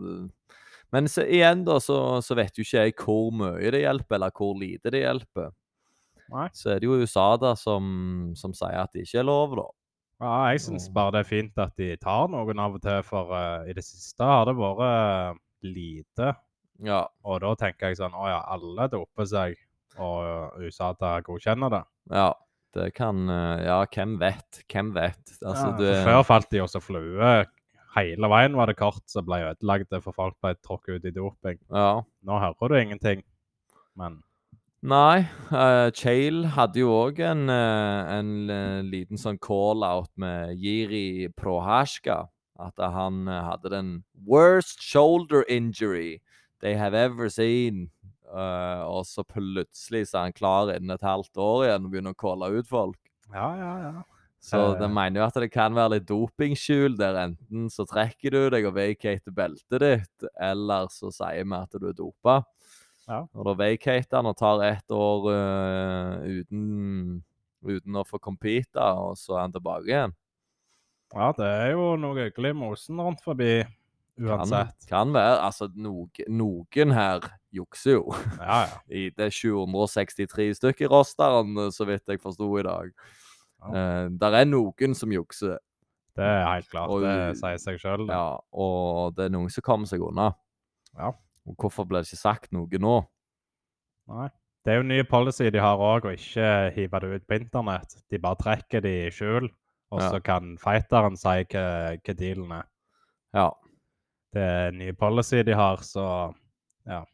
[0.90, 4.32] Men så, igjen, da, så, så vet jo ikke jeg hvor mye det hjelper, eller
[4.34, 5.52] hvor lite det hjelper.
[6.32, 6.48] Nei.
[6.56, 9.68] Så er det jo USADA som, som sier at det ikke er lov, da.
[10.20, 13.32] Ja, jeg syns bare det er fint at de tar noen av og til, for
[13.32, 16.34] uh, i det siste har det vært eh, lite.
[16.84, 17.06] Ja.
[17.24, 19.56] Og da tenker jeg sånn Å ja, alle doper seg,
[20.00, 21.80] og USA tar godkjenner det.
[22.12, 22.30] Ja,
[22.76, 24.62] det kan eh, Ja, hvem vet?
[24.70, 25.22] Hvem vet?
[25.40, 27.32] Altså, ja, du for Før falt de også flue.
[27.96, 31.58] Hele veien var det kort som ble ødelagt, for folk ble tråkket ut i doping.
[31.72, 32.02] Ja.
[32.28, 33.24] Nå hører du ingenting.
[33.98, 34.20] Men
[34.82, 41.28] Nei, uh, Chale hadde jo òg en, uh, en eh, liten sånn call-out med Jiri
[41.36, 42.22] Prohashka.
[42.60, 43.90] At han uh, hadde den
[44.24, 46.22] worst shoulder injury
[46.64, 47.90] they have ever seen.
[48.30, 52.16] Uh, og så plutselig så er han klar innen et halvt år igjen og begynner
[52.16, 52.98] å calle ut folk.
[53.34, 53.92] ja, ja, ja.
[54.40, 54.78] Så Eh.
[54.80, 57.18] de mener jo at det kan være litt dopingskjul der.
[57.26, 61.88] Enten så trekker du deg og vacater beltet ditt, eller så sier vi at du
[61.90, 62.38] er dopa.
[63.10, 63.24] Ja.
[63.34, 67.22] Og da vacater han og tar ett år uh, uten,
[67.66, 70.12] uten å få compete, og så er han tilbake igjen.
[71.10, 73.64] Ja, det er jo noe hyggelig mosen rundt forbi
[74.20, 74.76] uansett.
[74.86, 75.40] kan være.
[75.42, 77.24] Altså, noen, noen her
[77.56, 78.12] jukser jo.
[78.38, 78.76] Ja, ja.
[79.00, 82.92] I, det er 763 stykker i rosteren, så vidt jeg forsto i dag.
[82.94, 83.72] Ja.
[83.74, 85.58] Uh, der er noen som jukser.
[86.14, 86.90] Det er helt klart.
[86.94, 88.06] Og- Det sier seg sjøl.
[88.10, 90.30] Ja, og det er noen som kommer seg unna.
[90.94, 91.10] Ja.
[91.48, 92.96] Og hvorfor ble det ikke sagt noe nå?
[94.10, 94.28] Nei.
[94.64, 97.94] Det er jo ny policy de har òg, å ikke hive det ut på internett.
[98.12, 99.46] De bare trekker det i skjul,
[99.90, 100.10] og Ja.
[100.10, 102.66] så kan fighteren si hva, hva dealen er.
[103.34, 103.46] Ja.
[104.34, 106.34] Det er en ny policy de har, så
[106.86, 107.04] ja.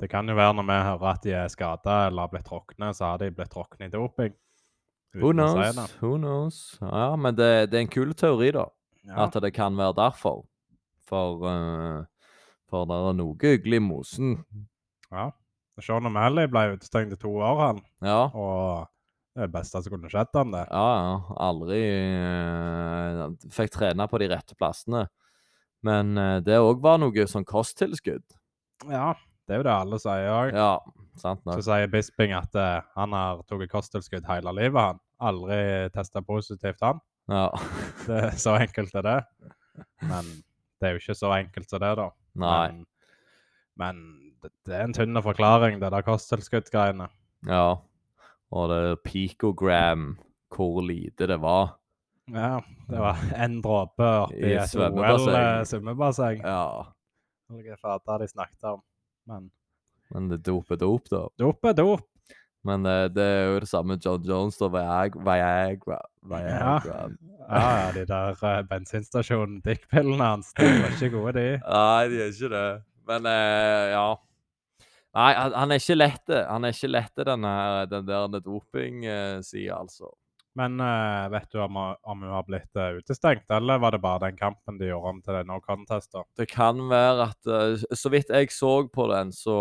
[0.00, 2.90] Det kan jo være når vi hører at de er skada eller har blitt tråkne,
[2.94, 4.34] så har de blitt tråkne i doping.
[5.14, 5.74] Who knows?
[5.74, 5.96] si?
[6.02, 6.78] Who knows?
[6.82, 8.66] Ja, men det, det er en kul teori, da.
[9.06, 9.24] Ja.
[9.24, 10.44] At det kan være derfor.
[11.08, 12.04] For, eh,
[12.68, 14.38] for det er noe hyggelig i mosen.
[15.10, 15.30] ja.
[15.78, 17.76] Sean O'Malley ble utestengt i to år, han.
[18.02, 18.22] Ja.
[18.34, 18.88] Og
[19.38, 20.64] det er det beste som kunne skjedd han, det.
[20.66, 21.36] Ja, ja.
[21.46, 21.82] Aldri
[22.18, 23.20] uh,
[23.54, 25.04] Fikk trene på de rette plassene.
[25.86, 28.24] Men uh, det òg var noe sånn kosttilskudd.
[28.90, 29.12] Ja,
[29.46, 30.50] det er jo det alle sier òg.
[30.58, 30.72] Ja,
[31.18, 35.04] sant Så sier Bisping at uh, han har tatt kosttilskudd hele livet, han.
[35.30, 35.60] Aldri
[35.94, 36.98] testa positivt, han.
[37.30, 37.48] Ja.
[38.08, 39.18] Det Så enkelt er det.
[40.02, 40.26] Men
[40.78, 42.10] det er jo ikke så enkelt som det, da.
[42.42, 42.68] Nei.
[42.70, 42.84] Men,
[43.80, 44.00] men
[44.42, 47.08] det, det er en tynn forklaring, det der kosttilskudd-greiene.
[47.48, 47.78] Ja.
[48.54, 50.12] Og det picogram,
[50.54, 51.76] hvor lite det var.
[52.28, 52.58] Ja,
[52.88, 54.74] det var én dråpe oppi et.
[54.76, 56.42] OL-svømmebasseng.
[56.44, 56.84] Ja.
[57.48, 58.82] Noe fader de snakket om.
[59.28, 59.50] Men
[60.12, 61.26] Men det dop er dop, da.
[61.40, 62.04] dop er dop.
[62.66, 65.20] Men det, det er jo det samme med John Jones og Viagra.
[65.24, 65.98] Viagra.
[66.28, 66.96] Viagra.
[67.48, 71.44] Ja, ja, de der uh, bensinstasjon-dickpillene hans, de var ikke gode, de.
[71.62, 72.64] Nei, de er ikke det.
[73.08, 74.08] Men uh, ja.
[75.16, 76.42] Nei, han, han er ikke lette.
[76.50, 80.10] Han er ikke lette, den, her- den der doping-sida, altså.
[80.58, 84.24] Men uh, vet du om, om hun har blitt uh, utestengt, eller var det bare
[84.26, 86.10] den kampen de gjorde om til no contest?
[86.10, 86.24] da?
[86.40, 89.54] Det kan være at uh, Så vidt jeg så på den, så,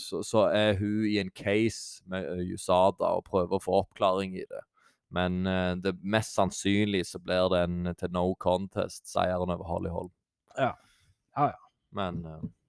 [0.00, 4.46] så, så er hun i en case med USADA og prøver å få oppklaring i
[4.48, 4.64] det.
[5.12, 5.42] Men
[5.82, 10.12] det mest sannsynlig så blir det en til no contest-seieren over Holly Holm.
[10.54, 10.76] Ja.
[11.34, 11.64] Ja, ja.
[11.98, 12.20] Men,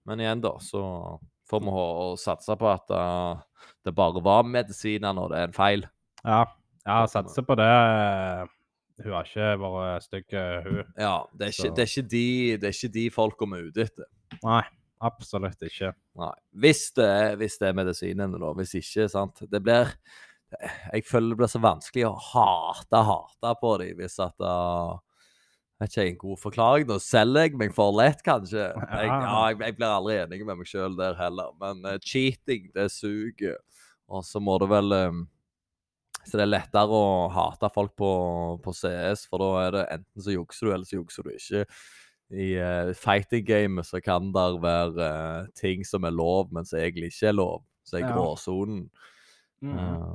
[0.09, 0.81] men igjen, da, så
[1.51, 1.75] får vi
[2.17, 2.89] satse på at
[3.85, 5.85] det bare var medisiner når det er en feil.
[6.25, 6.47] Ja,
[6.87, 7.67] ja satser på det.
[7.67, 8.45] eh,
[9.01, 10.81] Hun har ikke vært stygg, eh, hun.
[10.97, 12.25] Ja, det er ikke, det er ikke de,
[12.61, 14.09] det er ikke de folka vi er ute etter.
[14.45, 14.63] Nei,
[15.01, 15.93] absolutt ikke.
[16.21, 16.33] Nei.
[16.65, 18.51] Hvis det er, hvis det er medisinene, da.
[18.59, 19.41] Hvis ikke, sant.
[19.49, 19.95] Det blir
[20.91, 24.97] Jeg føler det blir så vanskelig å hate, hate på dem hvis at uh,
[25.81, 26.87] Vet ikke, en god forklaring.
[26.89, 28.67] Da selger jeg meg for lett, kanskje.
[28.99, 31.55] Jeg, ja, jeg, jeg blir aldri enig med meg sjøl der heller.
[31.57, 33.55] Men eh, cheating, det suger.
[34.11, 35.23] Og så må det vel um,
[36.27, 38.11] Så det er lettere å hate folk på,
[38.63, 41.65] på CS, for da er det enten så jukser du, eller så jukser du ikke.
[42.31, 45.07] i uh, fighting-gamet så kan det være
[45.43, 47.63] uh, ting som er lov, men som egentlig ikke er lov.
[47.83, 48.11] Så er Ja.
[48.13, 48.85] gråsonen.
[49.61, 49.73] Mm.
[49.77, 50.13] Eh,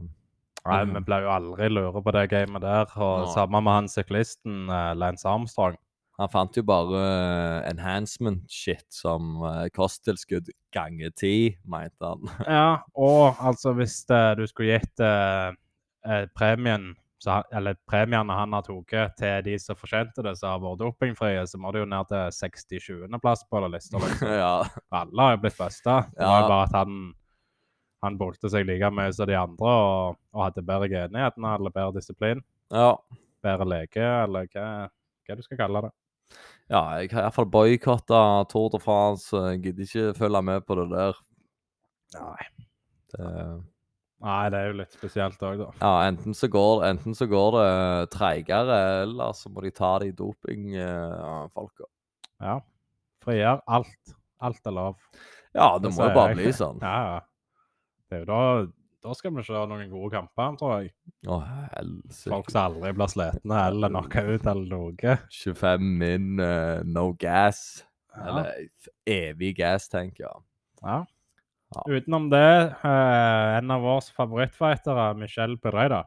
[0.66, 2.86] Nei, vi ble jo aldri lure på det gamet der.
[2.96, 3.32] Og Nei.
[3.34, 5.76] samme med han syklisten uh, Lance Armstrong.
[6.18, 12.24] han fant jo bare eh, enhancement shit som uh, kosttilskudd ganger ti, mente han.
[12.48, 15.52] Ja, og altså hvis eh, du skulle gitt eh, eh,
[16.36, 20.82] premien så, eller premiene han har tatt til de som fortjente det, som har vært
[20.82, 23.98] dopingfrie, så må det jo ned til 60-20.-plass på den lista.
[24.04, 24.32] Liksom.
[24.36, 24.50] ja.
[24.94, 26.02] Alle har jo blitt busta.
[26.12, 26.98] Det var jo bare at han
[28.04, 31.96] han bolte seg like mye som de andre og, og hadde bedre genigheter eller bedre
[32.00, 32.42] disiplin.
[32.74, 32.96] ja.
[33.44, 34.66] Bedre lege, eller hva,
[35.28, 35.90] hva du skal kalle det.
[36.72, 39.30] Ja, jeg har iallfall boikotta Tour de France.
[39.52, 41.20] Jeg gidder ikke følge med på det der.
[42.16, 42.46] Nei.
[43.12, 43.28] Det,
[44.26, 45.68] Nei, det er jo litt spesielt òg, da.
[45.78, 47.68] ja, enten så går, enten så går det
[48.16, 51.86] treigere, eller så må de ta de dopingfolka.
[52.42, 52.56] Ja.
[53.22, 54.16] Frigjør alt.
[54.44, 54.98] Alt er lov.
[55.56, 56.40] Ja, det må jo bare jeg.
[56.42, 56.82] bli sånn.
[56.82, 57.22] Ja, ja.
[58.26, 58.40] Da
[59.06, 60.90] Da skal vi se noen gode kamper, tror jeg.
[61.30, 61.38] Å,
[62.26, 65.16] Folk som aldri blir slitne eller knocka ut eller noe.
[65.30, 67.84] 25 min, uh, no gas.
[68.16, 68.24] Ja.
[68.26, 68.50] Eller
[69.06, 70.42] evig gas, tenker jeg.
[70.82, 71.04] Ja.
[71.74, 71.82] Ja.
[71.90, 76.04] Utenom det, eh, en av våre favorittfightere, Michel Pereira,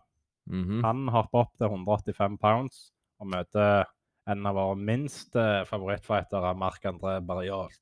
[0.49, 0.81] -hmm.
[0.85, 2.89] han hopper opp til 185 pounds
[3.19, 3.87] og møter
[4.29, 7.81] en av våre minste favorittfightere, Marc-André Barriolt.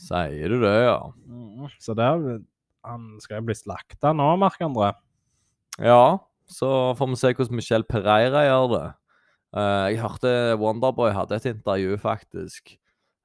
[0.00, 0.98] Sier du det, ja?
[1.78, 2.40] Så der,
[2.86, 4.94] han skal jo bli slakta nå, Marc-André.
[5.78, 6.18] Ja,
[6.50, 8.86] så får vi se hvordan Michel Pereira gjør det.
[9.60, 12.74] Eh, jeg hørte Wonderboy hadde et intervju, faktisk,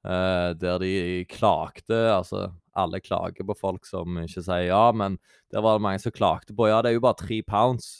[0.06, 0.94] eh, der de
[1.30, 5.18] klagde Altså, alle klager på folk som ikke sier ja, men
[5.52, 7.96] der var det mange som klagde på ja, det er jo bare tre pounds.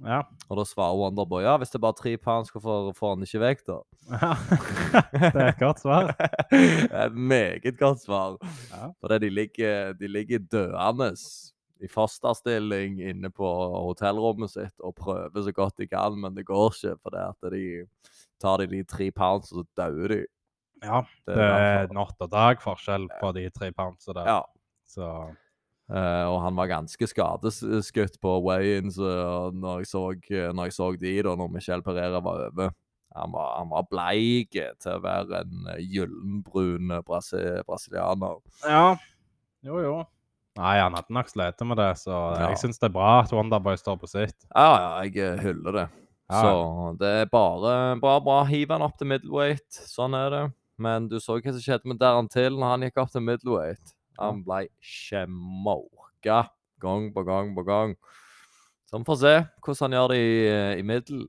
[0.00, 0.22] Ja.
[0.48, 3.42] Og da svarer Wonderboy ja, hvis det er bare tre pounds, hvorfor får han ikke
[3.42, 3.78] vekk, da?
[5.12, 6.12] det er et godt svar.
[7.04, 8.38] Et meget godt svar.
[8.72, 8.90] Ja.
[9.00, 11.12] Fordi de ligger, de ligger døende
[11.80, 13.48] i fosterstilling inne på
[13.86, 16.96] hotellrommet sitt og prøver så godt de kan, men det går ikke.
[17.02, 17.64] For det at de
[18.40, 20.20] tar de de tre pounds, og så dauer de.
[20.82, 24.26] Ja, Det det er natt og dag forskjell på de tre poundsa der.
[24.26, 24.42] Ja.
[24.88, 25.36] Så
[25.90, 30.86] Uh, og han var ganske skadeskutt på weigh-ins uh, når, jeg så- når jeg så
[31.00, 32.70] de, da, når Michel Pereira var over.
[33.16, 38.38] Han var, han var bleik til å være en eh, gyllenbrun eh, brasi brasilianer.
[38.62, 38.94] Ja.
[39.66, 39.96] Jo, jo.
[40.60, 42.48] Nei, han hadde nok slitt med det, så Ja.
[42.52, 44.46] jeg syns det er bra at Wonderboy står på sitt.
[44.54, 45.88] Ja, ja, jeg eh, hyller det.
[46.30, 46.40] Ja.
[46.40, 48.44] Så det er bare bra, bra.
[48.46, 49.66] Hiv han opp til middleweight.
[49.90, 50.44] Sånn er det.
[50.80, 53.92] Men du så hva som skjedde med Darren Till når han gikk opp til middleweight.
[54.20, 56.46] Han ble skjemmåka
[56.80, 57.94] gang på gang på gang.
[58.88, 61.26] Så vi får se hvordan han gjør det i, eh, i middel.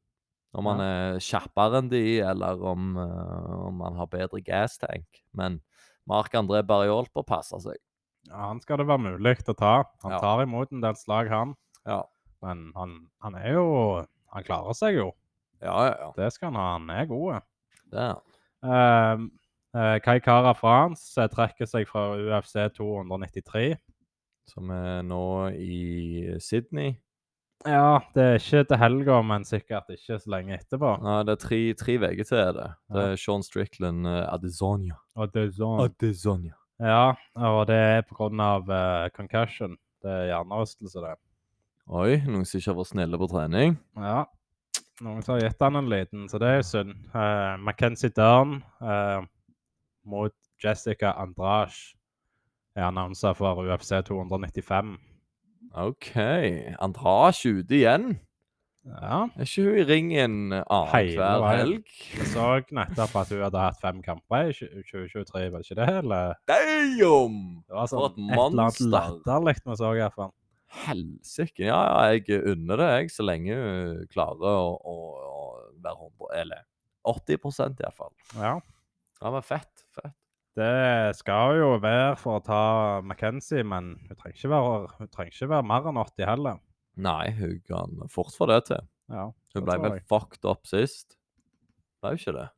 [0.54, 5.22] Om han er kjappere enn de, eller om, eh, om han har bedre gastank.
[5.34, 5.62] Men
[6.08, 7.78] Mark André Barriol bør passe seg.
[8.28, 9.84] Ja, han skal det være mulig å ta.
[10.04, 10.20] Han Ja.
[10.20, 11.56] tar imot en del slag, han.
[11.86, 12.04] Ja,
[12.44, 15.12] Men han, han er jo Han klarer seg jo.
[15.62, 15.96] ja, ja.
[16.00, 16.12] ja.
[16.16, 16.72] Det skal han ha.
[16.80, 17.42] Han er god.
[17.92, 19.20] Det er han.
[19.22, 19.32] Um,
[19.74, 23.76] Kai Kara France eh, trekker seg fra UFC 293.
[24.52, 25.24] Som er nå
[25.56, 26.98] i Sydney.
[27.62, 30.96] Ja, det er ikke til helga, men sikkert ikke så lenge etterpå.
[31.06, 31.60] Nei, det er tre,
[32.02, 32.70] uker til er det.
[32.90, 34.90] Det er Sean Strickland uh, sånn.
[35.22, 36.56] Adesonia.
[36.82, 39.76] Ja, og det er på grunn av eh, concussion.
[40.02, 41.14] Det er hjernerystelse, det.
[41.92, 43.76] Oi, noen som ikke har vært snille på trening?
[44.02, 44.24] Ja.
[45.06, 46.96] Noen som har gitt han en liten, så det er jo synd.
[47.14, 49.22] Uh, Mackenzie Dern eh,
[50.08, 50.34] mot
[50.64, 51.96] Jessica Andrage
[52.76, 54.98] er annonsa for UFC 295.
[55.76, 56.12] OK.
[56.82, 58.12] Andrage ute igjen.
[58.82, 59.28] Ja.
[59.38, 61.90] Er ikke hun i ringen annenhver helg?
[62.18, 65.90] Jeg så nettopp at hun hadde hatt fem kamper i 2023, var det ikke det?
[66.00, 66.34] Eller?
[66.50, 67.38] Damn!
[67.68, 68.90] Det var For sånn et et eller annet monster.
[68.96, 70.34] latterlig vi så, iallfall.
[70.82, 71.66] Helsike.
[71.68, 74.98] Ja, ja, jeg unner det, jeg, så lenge hun klarer å, å,
[75.30, 75.42] å
[75.84, 76.66] være 100 Eller
[77.12, 78.14] 80% iallfall.
[78.40, 78.56] Ja.
[79.22, 79.86] Ja, men fett.
[79.96, 80.16] Fett.
[80.58, 82.62] Det skal jo være for å ta
[83.06, 86.58] McKenzie, men hun trenger ikke være, hun trenger ikke være mer enn 80 heller.
[87.02, 88.82] Nei, hun kan fort få det til.
[89.12, 91.16] Ja, Hun ble vel fucked up sist.
[92.02, 92.50] Ble jo ikke det?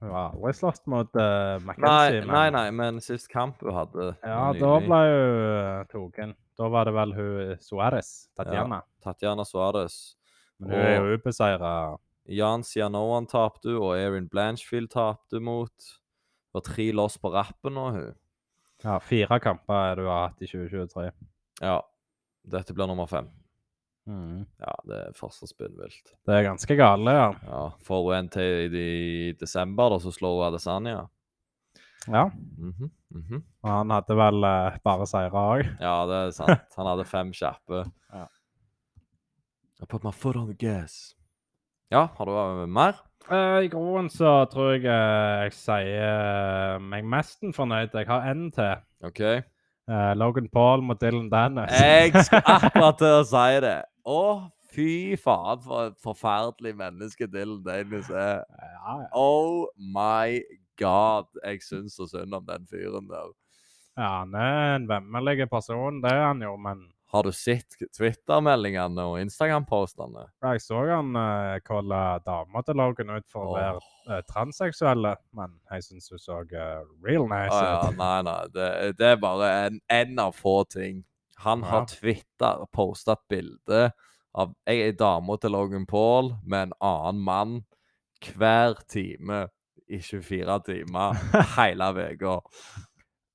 [0.00, 2.28] Hun har aldri slåss mot uh, Nei, men...
[2.30, 6.38] nei, nei, men sist kamp hun hadde Ja, nylig, da ble hun uh, tatt.
[6.60, 8.80] Da var det vel hun Suárez, Tatjana.
[9.04, 9.98] Tatjana Suárez.
[10.60, 11.72] Men hun er Og- jo ubeseira.
[12.30, 15.74] Jan Sianoan tapte hun, og Erin Blanchfield tapte mot.
[15.74, 18.12] Det var tre loss på rappen nå, hun.
[18.84, 21.10] Ja, fire kamper er du har hatt i 2023.
[21.60, 21.80] Ja.
[22.50, 23.28] Dette blir nummer fem.
[24.08, 24.46] Mm.
[24.62, 26.14] Ja, det er fortsatt spinnvilt.
[26.26, 27.26] Det er ganske gale, ja.
[27.46, 31.02] Ja, Får hun en til i, desember, da, så slår hun Adesanya.
[32.08, 32.24] ja.
[32.56, 33.42] Mhm, mhm.
[33.62, 35.66] Og han hadde vel eh, bare seire òg.
[35.82, 36.76] Ja, det er sant.
[36.78, 37.84] Han hadde fem kjappe.
[38.14, 38.26] Ja.
[39.82, 41.14] I put my foot on the gas.
[41.90, 43.00] Ja, har du uh, mer?
[43.30, 47.94] I groen så tror jeg uh, jeg sier uh, meg mesten fornøyd.
[47.94, 48.84] Jeg har en til.
[49.06, 49.22] OK.
[49.90, 51.80] Eh, Logan Paul mot Dylan Dennis.
[51.80, 53.78] Jeg skulle akkurat til å si det.
[54.06, 54.22] Å,
[54.70, 58.44] fy faen, for et forferdelig menneske Dylan Dennis er.
[58.46, 59.08] ja, ja.
[59.18, 60.38] Oh my
[60.78, 61.26] god.
[61.42, 63.34] Jeg syns så synd om den fyren der.
[63.98, 69.02] ja, han er en vemmelig person, det er han jo, men Har du sett Twitter-meldingene
[69.02, 70.28] og Instagram-postene?
[70.46, 75.56] jeg så han uh, kalle dama til Logan ut for å være uh, transseksuelle, men
[75.72, 78.38] jeg syns hun så uh, real nice Å ja, nei, nei.
[78.54, 78.68] Det,
[79.00, 81.02] det er bare en, en av få ting.
[81.42, 81.80] Han har Ja.
[81.80, 83.90] har Twitter posta bilde
[84.34, 87.56] av ei dame til Logan Paul med en annen mann
[88.22, 89.48] hver time
[89.90, 91.18] i 24 timer
[91.56, 92.38] hele uka.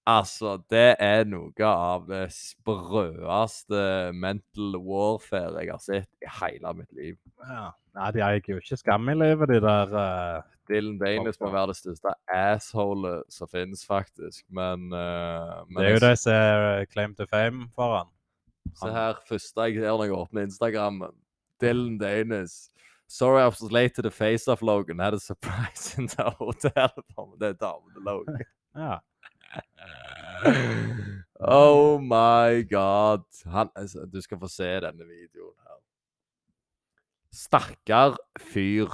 [0.05, 3.79] Altså, det er noe av det sprøeste
[4.13, 7.15] mental warfare jeg har sett i hele mitt liv.
[7.41, 7.71] Ja.
[7.95, 10.51] Nei, de eier jo ikke skam i livet, de der uh...
[10.69, 14.41] Dylan Danis må være det største assholet som finnes, faktisk.
[14.49, 18.11] Men, uh, men Det er jo det som er claim to fame for han.
[18.75, 21.13] Se her, første jeg ser når jeg åpner Instagrammen.
[21.61, 22.69] Dylan Danis.
[23.07, 24.99] Sorry I was late to the face-off, Logan.
[24.99, 26.89] Had a surprise in the hotel.
[27.39, 28.41] Det er damen til Logan.
[28.75, 28.97] Ja.
[31.39, 33.25] Oh my god.
[33.45, 35.79] Han, altså, du skal få se denne videoen her.
[37.33, 38.89] Stakkar fyr.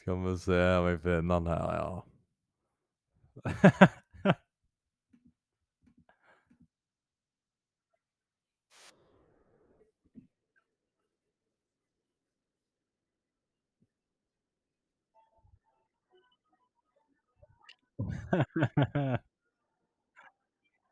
[0.00, 1.90] Skal vi se om jeg finner han her, ja.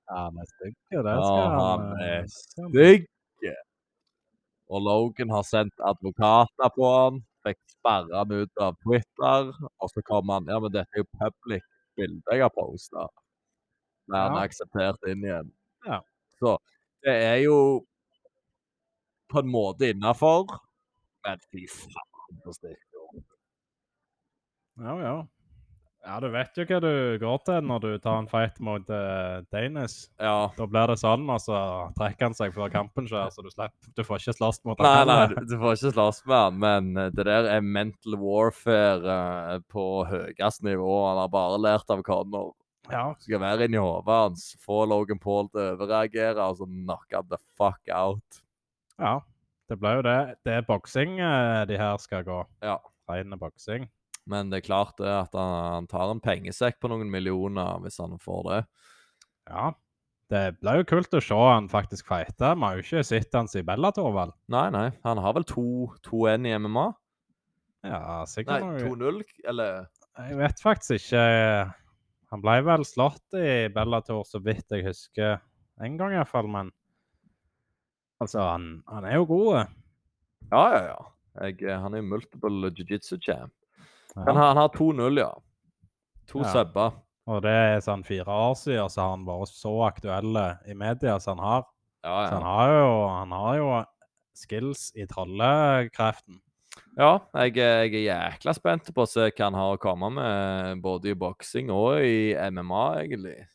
[0.08, 0.76] han er stygg.
[0.90, 3.06] Det Ja, skal han eh, er stygg.
[4.66, 7.20] Og Logan har sendt advokater på han.
[7.46, 9.52] Fikk sperra han ut av Twitter.
[9.78, 11.62] Og så kom han Ja, men dette er jo public
[11.96, 13.06] bilde jeg har posta.
[14.06, 14.42] Ble han Ja.
[14.42, 15.52] akseptert inn igjen.
[15.86, 16.00] Ja.
[16.40, 16.58] Så
[17.06, 17.86] det er jo
[19.30, 20.46] på en måte innafor.
[21.24, 22.82] Men fy faen, så stygt.
[24.78, 25.16] Ja, ja.
[26.06, 29.42] Ja, du vet jo hva du går til når du tar en fight mot uh,
[29.50, 29.96] Danis.
[30.22, 30.52] Ja.
[30.54, 31.58] Da blir det sånn, og så
[31.98, 34.86] trekker han seg før kampen skjer, så du slipper Du får ikke slåss mot han
[34.86, 38.18] nei, nei, du du får ikke slåss med han, men eh, det der er mental
[38.22, 40.92] warfare uh, på høyest nivå.
[41.08, 42.54] Han har bare lært av Connor.
[42.86, 47.18] Ja, Skal være inni hodet hans, få Logan Paul til å overreagere, og så knocke
[47.18, 48.44] han the fuck out.
[49.02, 49.18] ja.
[49.66, 50.18] Det ble jo det.
[50.46, 52.38] Det er boksing uh, de her skal gå.
[52.62, 52.76] Ja.
[53.10, 53.88] Rein boksing.
[54.26, 58.00] Men det er klart det at han, han tar en pengesekk på noen millioner hvis
[58.02, 58.60] han får det.
[59.50, 59.72] Ja.
[60.26, 62.50] Det ble jo kult å se han faktisk fighte.
[62.58, 64.32] Vi har jo ikke sett han i Bellator, vel?
[64.50, 64.88] Nei, nei.
[65.06, 66.86] Han har vel 2-1 i MMA?
[67.86, 68.80] Ja, Nei, sikkert noe.
[68.82, 69.20] 2-0,
[69.52, 69.86] eller?
[70.18, 71.22] Jeg vet faktisk ikke.
[72.34, 75.38] Han ble vel slått i Bellator, så vidt jeg husker.
[75.78, 76.74] En gang iallfall, men
[78.16, 79.72] Altså, han, han er jo god.
[80.48, 81.00] Ja, ja, ja.
[81.44, 83.52] Jeg, eh, han er jo multiple jiu-jitsu champ.
[84.16, 84.22] Ja.
[84.26, 85.32] Han har, han har 2-0, ja.
[86.32, 86.52] To Ja.
[86.52, 86.92] subber.
[87.26, 90.36] Og det er sånn fire år siden, så har han vært så aktuell
[90.70, 91.64] i media som han har.
[92.04, 93.70] Ja, Så han har jo, han har jo
[94.36, 96.40] skills i trollekreften.
[96.98, 100.82] ja jeg, jeg er jækla spent på å se hva han har å komme med,
[100.82, 103.46] både i boksing og i MMA, egentlig.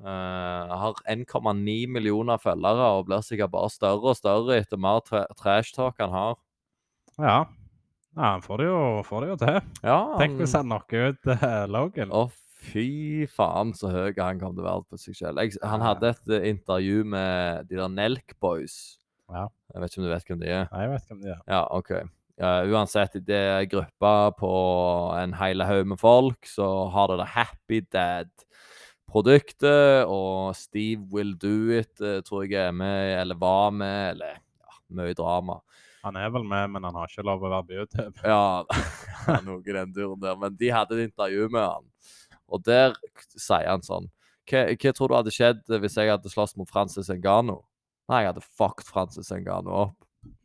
[0.00, 5.26] Uh, har 1,9 millioner følgere og blir sikkert bare større og større etter mer tra
[5.36, 6.38] trash talk han har.
[7.18, 7.44] Ja.
[8.18, 9.58] Ja han får det jo, får det jo til.
[9.86, 12.14] Ja, Tenk hvis han knocker ut uh, Logan.
[12.14, 12.26] Å,
[12.60, 15.42] fy faen så høy han kom til å være på seg selv.
[15.42, 18.76] Jeg, han hadde et uh, intervju med de der Nelk Boys.
[19.30, 19.46] Ja.
[19.70, 20.64] Jeg vet ikke om du vet hvem de er?
[20.72, 21.44] Nei, jeg vet hvem de er.
[21.50, 21.90] Ja, OK.
[22.40, 24.50] Uh, uansett, det er gruppa på
[25.18, 32.00] en hel haug med folk, så har dere Happy Dad-produktet, og Steve Will Do It
[32.00, 35.60] eh, tror jeg er med, eller var med, eller ja, mye drama.
[36.04, 38.24] Han er vel med, men han har ikke lov å være på YouTube.
[38.24, 38.64] Ja,
[39.46, 40.38] noe i den duren der.
[40.40, 41.88] Men de hadde et intervju med han,
[42.48, 42.96] og der
[43.36, 44.08] sier han sånn
[44.50, 47.60] Hva, hva tror du hadde skjedd hvis jeg hadde slåss mot Francis Engano?
[48.10, 49.98] Nei, jeg hadde fucked Francis Engano opp.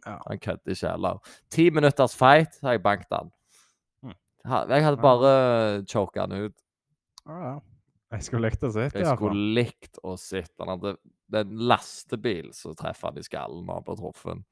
[0.05, 0.19] Ja.
[0.27, 1.31] Han kødder ikke heller.
[1.51, 3.31] Ti minutters fight, har jeg banket han.
[4.05, 4.17] Mm.
[4.45, 5.31] Jeg hadde bare
[5.89, 6.57] choka han ut.
[7.25, 7.55] Ja.
[8.13, 9.01] Jeg skulle likt å se det.
[9.01, 10.59] Jeg skulle likt å sitte.
[10.61, 10.95] Han hadde
[11.41, 14.43] en lastebil som treffer han i skallen han ble truffet.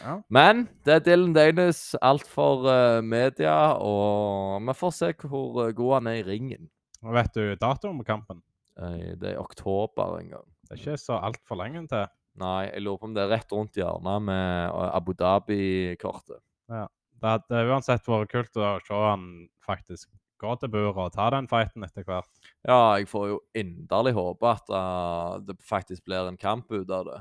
[0.00, 0.16] Ja.
[0.32, 5.74] Men det er Dylan Danes, alt for eh, media, og vi får se hvor eh,
[5.76, 6.68] god han er i ringen.
[7.04, 8.42] Og Vet du datoen på kampen?
[8.74, 10.46] Det er i oktober en gang.
[10.64, 12.08] Det er ikke så altfor lenge til.
[12.42, 16.42] Nei, jeg lurer på om det er rett rundt hjørnet med eh, Abu Dhabi-kortet.
[16.72, 16.88] Ja.
[17.22, 19.28] Det hadde uansett vært kult å se han
[19.64, 20.10] faktisk
[20.42, 22.28] gå til buret og ta den fighten etter hvert.
[22.66, 27.06] Ja, jeg får jo inderlig håpe at uh, det faktisk blir en kamp ut av
[27.08, 27.20] det.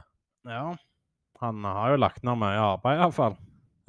[0.49, 0.65] Ja.
[1.43, 3.35] Han har jo lagt ned mye arbeid, iallfall.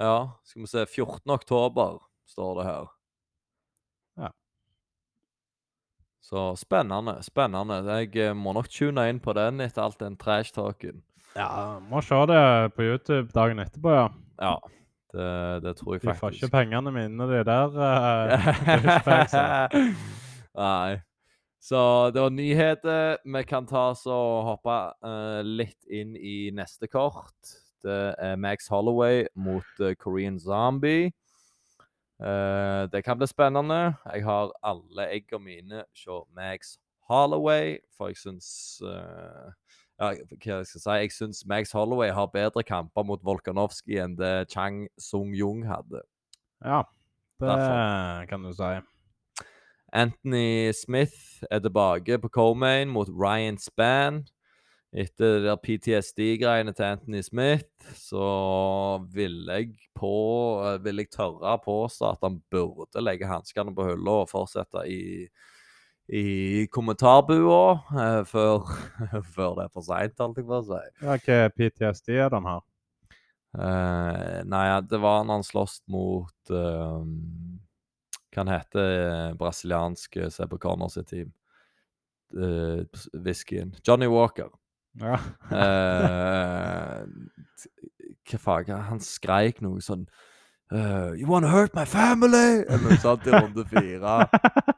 [0.02, 1.30] Ja, skal vi se 14.
[1.30, 2.88] oktober står det her.
[4.18, 4.30] Ja.
[6.20, 7.78] Så spennende, spennende.
[8.00, 11.04] Jeg eh, må nok tune inn på den etter alt den trash-talken.
[11.34, 12.42] Ja, må se det
[12.74, 14.08] på YouTube dagen etterpå, ja.
[14.42, 14.54] Ja,
[15.14, 15.30] det,
[15.62, 16.16] det tror jeg faktisk.
[16.16, 17.68] De får ikke pengene mine, de der.
[19.74, 19.90] Uh.
[20.64, 21.02] Nei.
[21.64, 23.16] Så det var nyheter.
[23.24, 27.54] Vi kan ta oss og hoppe uh, litt inn i neste kort.
[27.80, 31.08] Det er Max Holloway mot uh, Korean Zombie.
[32.20, 33.94] Uh, det kan bli spennende.
[34.12, 36.76] Jeg har alle eggene mine hos Max
[37.08, 38.48] Holloway, for jeg syns
[38.84, 40.84] ja, hva jeg si?
[40.84, 46.04] Jeg syns Max Holloway har bedre kamper mot Volkanovski enn det Chang Sung-Jung hadde.
[46.60, 46.82] Ja,
[47.40, 48.26] det Derfor.
[48.28, 48.74] kan du si.
[49.94, 54.24] Anthony Smith er tilbake på co-main mot Ryan Spann.
[54.94, 58.26] Etter det der PTSD-greiene til Anthony Smith, så
[59.10, 60.12] vil jeg på
[60.62, 64.86] eh, Vil jeg tørre på påstå at han burde legge hanskene på hylla og fortsette
[64.90, 65.02] i
[66.08, 68.66] i kommentarbua uh, før,
[69.34, 70.80] før det er for seint, holdt jeg på å si.
[71.00, 72.60] Ja, Hva PTSD er den her?
[73.54, 77.00] Uh, nei, det var når han sloss mot uh,
[78.34, 81.32] Hva han heter brasilianske som er på corner sitt team?
[82.34, 82.82] Uh,
[83.14, 83.74] Whiskyen.
[83.86, 84.50] Johnny Walker.
[84.98, 85.18] Ja.
[85.50, 87.00] Eh,
[88.30, 88.70] hva faen?
[88.90, 90.06] Han skreik noe sånn
[90.72, 92.64] Uh, You wanna hurt my family?
[92.64, 94.14] Eller noe sånt i runde fire.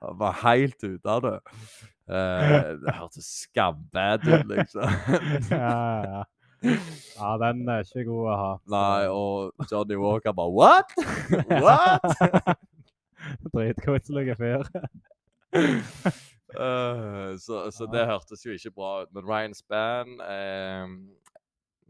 [0.03, 1.37] Han var helt ute av det.
[2.11, 4.91] Uh, det hørtes skambad ut, liksom.
[5.55, 6.25] ja, ja.
[6.67, 8.51] ja, den er ikke god å ha.
[8.75, 10.93] Nei, og Johnny Walker bare What?
[11.65, 12.59] What?
[13.55, 14.67] Dritkoselig fyr.
[16.57, 19.11] Eh, så, så det hørtes jo ikke bra ut.
[19.17, 20.95] Men Ryan Spann eh,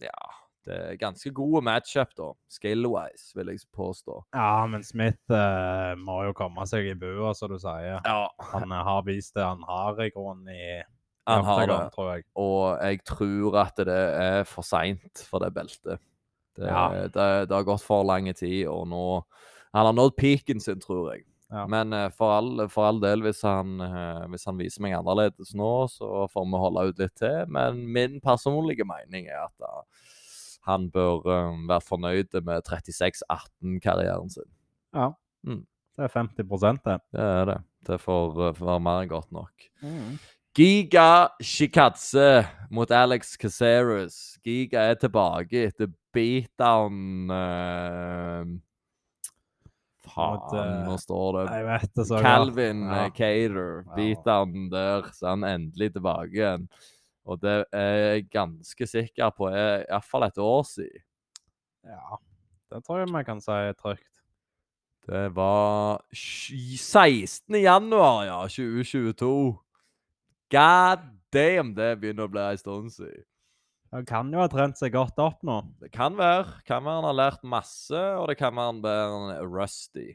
[0.07, 0.31] Ja,
[0.67, 2.31] det er ganske gode matchup, da.
[2.51, 4.17] Skill-wise, vil jeg påstå.
[4.35, 8.01] Ja, men Smith eh, må jo komme seg i bua, som du sier.
[8.03, 10.83] Ja, Han eh, har vist det han har i grunnen i
[11.27, 11.77] han har det.
[11.95, 12.23] Tror jeg.
[12.39, 15.99] Og jeg tror at det er for seint for det beltet.
[16.57, 16.85] Det, Ja.
[17.13, 19.01] det, det har gått for lang tid, og nå
[19.75, 21.25] Han har nådd peaken sin, tror jeg.
[21.53, 21.67] Ja.
[21.71, 25.55] Men eh, for, all, for all del, hvis han, eh, hvis han viser meg annerledes
[25.55, 27.45] nå, så får vi holde ut litt til.
[27.55, 30.13] Men min personlige mening er at eh,
[30.67, 34.49] han bør um, være fornøyd med 36-18-karrieren sin.
[34.97, 35.13] Ja.
[35.47, 35.63] Mm.
[35.97, 36.97] Det er 50 det.
[37.15, 37.61] Det er det.
[37.87, 39.69] Det får får være mer enn godt nok.
[40.57, 42.43] Giga Shikatse
[42.75, 44.41] mot Alex Caceres.
[44.45, 48.43] Giga er tilbake etter beatdown uh,
[50.17, 52.21] Faen, eh, nå står det vet det så.
[52.25, 53.03] Calvin Ja.
[53.05, 53.09] ja.
[53.11, 53.83] Cater.
[53.97, 56.69] Beatdown der, så er han endelig tilbake igjen.
[57.27, 61.03] Og det er jeg ganske sikker på er iallfall et år siden.
[61.87, 62.19] Ja,
[62.73, 64.13] det tror jeg vi kan si trygt.
[65.07, 67.55] Det var 16.
[67.63, 69.55] januar, ja, 2022.
[70.51, 73.23] God damn, det begynner å bli en stund siden.
[73.97, 75.55] Han kan jo ha trent seg godt opp nå.
[75.81, 76.59] Det kan være.
[76.69, 80.11] Kan være han har lært masse, og det kan være han blir rusty.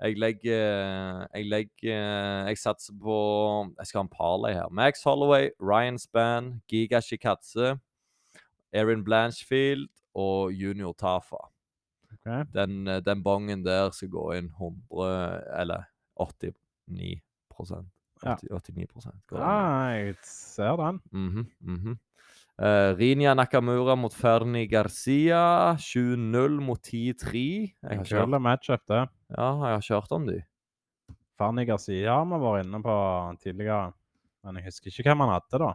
[0.00, 3.18] Jeg legger Jeg legger Jeg satser på
[3.78, 4.66] Jeg skal ha en parlay her.
[4.74, 7.76] Max Holloway, Ryan Spann, Giga Shikatse,
[8.72, 11.46] Erin Blanchfield og Junior Tafa.
[12.10, 12.26] Ok.
[12.54, 15.86] Den, den bongen der skal gå inn 100 Eller
[16.18, 17.20] 89
[18.24, 18.34] Ja.
[18.34, 19.44] 80, 89 går inn.
[19.46, 19.58] Ja,
[19.94, 21.00] jeg ser den.
[21.12, 21.98] Mhm, mhm.
[22.60, 25.74] Eh, Rinya Nakamura mot Ferni Garcia.
[25.80, 27.72] 7-0 mot 10-3.
[27.82, 29.08] Jeg hørt- matchup, det.
[29.36, 30.42] Ja, jeg har ikke hørt om de.
[31.40, 32.96] Ferni Garcia har vi vært inne på
[33.42, 33.92] tidligere.
[34.44, 35.72] Men jeg husker ikke hvem han hadde, da.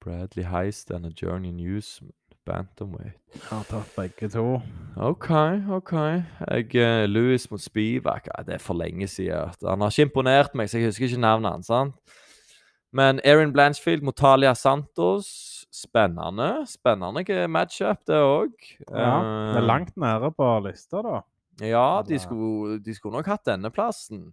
[0.00, 2.12] Bradley Heist and a Journey Newsman.
[2.44, 3.14] Bantamweight.
[3.34, 4.60] Jeg har tatt begge to.
[4.96, 5.28] OK,
[5.70, 5.92] OK.
[6.50, 9.52] Jeg, eh, Louis mot Spivak Det er for lenge siden.
[9.62, 11.66] Han har ikke imponert meg, så jeg husker ikke navnet hans.
[11.66, 11.94] sant?
[12.92, 16.66] Men Erin Blanchfield mot Talia Santos Spennende.
[16.68, 18.52] Spennende matchup, det òg.
[18.90, 19.14] Ja,
[19.54, 21.22] det er langt nede på lista, da.
[21.64, 24.26] Ja, de skulle, de skulle nok hatt denne plassen.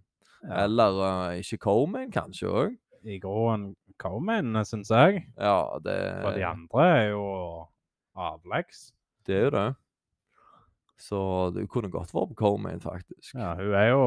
[0.44, 0.66] Ja.
[0.66, 2.76] Eller uh, ikke Coman, kanskje òg.
[3.08, 3.70] I gråen
[4.00, 5.24] Coman, syns jeg.
[5.40, 7.24] Ja, det, For de andre er jo
[8.20, 8.90] avleggs.
[9.26, 9.68] det er jo det.
[11.00, 11.20] Så
[11.56, 13.32] det kunne godt vært på Coleman, faktisk.
[13.32, 14.04] Ja, hun er jo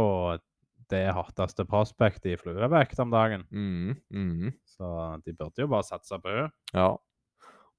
[0.93, 3.47] det hotteste prospektet i fluevekt om dagen.
[3.51, 4.53] Mm, mm.
[4.75, 4.91] Så
[5.25, 6.53] de burde jo bare satse på henne.
[6.73, 6.93] Ja.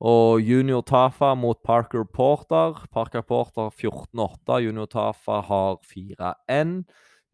[0.04, 2.82] Og Junior Tafa mot Parker Porter.
[2.92, 4.60] Parker Porter 14-8.
[4.66, 6.82] Junior Tafa har 4-1.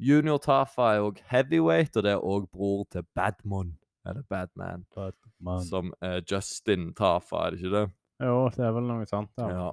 [0.01, 3.75] Junior Tafa er òg heavyweight, og det er òg bror til Badmon.
[4.09, 4.87] Eller Badman.
[5.67, 7.87] Som er Justin Tafa, er det ikke det?
[8.21, 9.49] Jo, det er vel noe sant, ja.
[9.49, 9.69] Ja.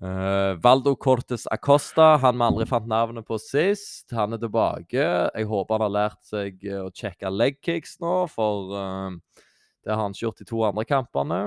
[0.00, 4.08] Eh, Valdo Cortes Acosta, han vi aldri fant navnet på sist.
[4.16, 5.02] Han er tilbake.
[5.36, 9.10] Jeg håper han har lært seg eh, å sjekke leg kicks nå, for uh,
[9.84, 11.40] det har han ikke gjort de to andre kampene.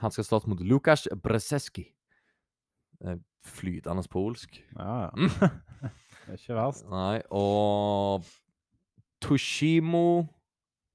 [0.00, 1.90] Han skal slåss mot Lukas Brzeski.
[3.04, 4.60] Uh, Flytende polsk.
[4.78, 5.28] Ja, Mm.
[5.28, 5.48] ja.
[6.24, 6.84] det er ikke verst.
[6.88, 8.22] Nei, og
[9.22, 10.28] Tushimo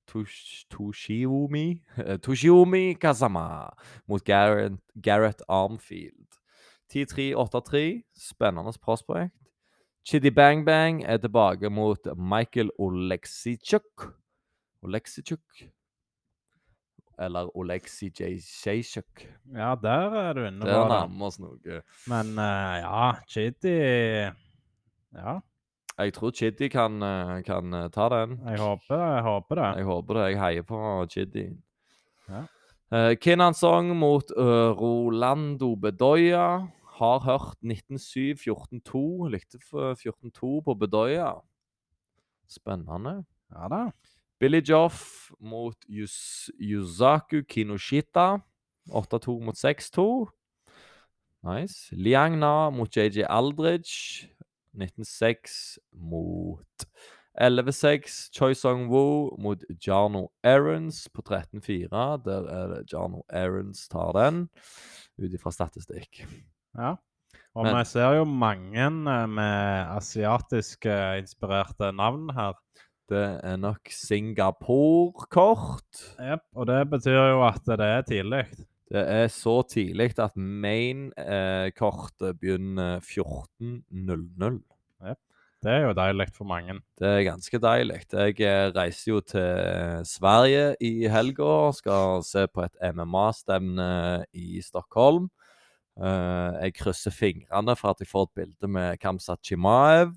[0.08, 3.72] Tush, Tushiomi eh, Tushiomi Kazama
[4.08, 6.28] mot Garrett, Garrett Armfield.
[6.90, 8.04] 10-3-8-3.
[8.16, 9.34] Spennende prospect.
[10.08, 14.14] Chidi Bang Bang er tilbake mot Michael Oleksichuk.
[14.82, 15.42] Oleksichuk.
[17.20, 18.12] Eller Oleksi.
[18.16, 20.88] Ja, der er du inne på det.
[20.94, 21.82] nærmer oss noe.
[22.08, 23.74] Men uh, ja, Chidi
[25.18, 25.40] Ja,
[25.98, 28.38] Jeg tror Chidi kan, eh, kan eh, ta den.
[28.46, 29.08] jeg håper det.
[29.16, 29.70] Jeg håper det.
[29.78, 30.26] Jeg håper det.
[30.32, 31.46] Jeg heier på Chidi.
[32.30, 32.44] Ja.
[32.92, 36.68] Uh, Kinan Song mot uh, Rolando Bedoya.
[36.98, 39.30] Har hørt 1907-14-2.
[39.30, 41.34] Likte f- 14-2 på Bedoya.
[42.48, 43.26] Spennende.
[43.52, 43.82] Ja da.
[44.40, 48.38] Billy Joff mot Yus Yuzaku Kinoshita.
[48.90, 50.28] 8-2 mot 6-2.
[51.44, 51.90] Nice.
[51.96, 54.30] Liang Na mot JJ Aldridge.
[54.78, 56.86] 1906 mot
[57.38, 58.32] 11-6.
[58.34, 61.90] Choi Song-woo mot Jarno Aarons på 13-4.
[62.26, 64.48] Der er det Jarno Aarons tar den,
[65.22, 66.24] ut ifra statistikk.
[66.78, 66.96] Ja.
[67.58, 72.54] Og Men- vi ser jo mange eh, med asiatiske inspirerte navn her.
[73.10, 76.18] Det er nok Singapore-kort.
[76.20, 78.46] Jep, og det betyr jo at det er tidlig.
[78.88, 84.62] Det er så tidlig at main-kortet begynner 14.00.
[85.66, 86.76] Det er jo deilig for mange.
[87.02, 88.04] Det er ganske deilig.
[88.14, 93.88] Jeg eh, reiser jo til Sverige i helga og skal se på et MMA-stevne
[94.38, 95.32] i Stockholm.
[95.98, 100.14] Eh, jeg krysser fingrene for at jeg får et bilde med Kamsat Chimaev,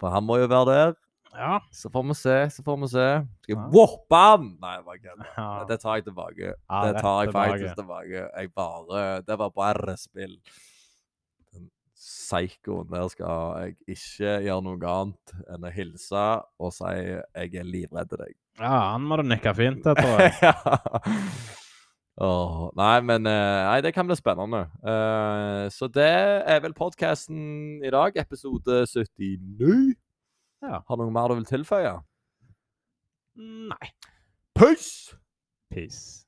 [0.00, 0.96] for han må jo være der.
[1.36, 1.58] Ja.
[1.72, 3.06] Så får vi se, så får vi se.
[3.42, 3.66] Skal jeg Ja.
[3.74, 4.46] whoppe han?
[4.62, 5.26] Nei, bare kødder.
[5.36, 5.64] ja.
[5.68, 6.54] Det tar jeg tilbake.
[6.70, 8.22] Ja, det tar jeg faktisk tilbake.
[8.40, 10.36] Jeg bare Det var bare spill.
[11.52, 16.24] Den psykoen der skal jeg ikke gjøre noe annet enn å hilse
[16.60, 18.34] og si jeg er livredd deg.
[18.58, 20.32] ja, han må du nikke fint til, tror jeg.
[22.18, 24.62] Oh, nei, men eh, Nei, det kan bli spennende.
[24.80, 26.06] Uh, så det
[26.48, 28.16] er vel podkasten i dag.
[28.16, 29.92] Episode 79.
[30.62, 30.82] Ja.
[30.86, 31.94] Har du noe mer du vil tilføye?
[33.36, 33.90] Nei.
[34.56, 35.16] Peace!
[35.70, 36.25] Peace.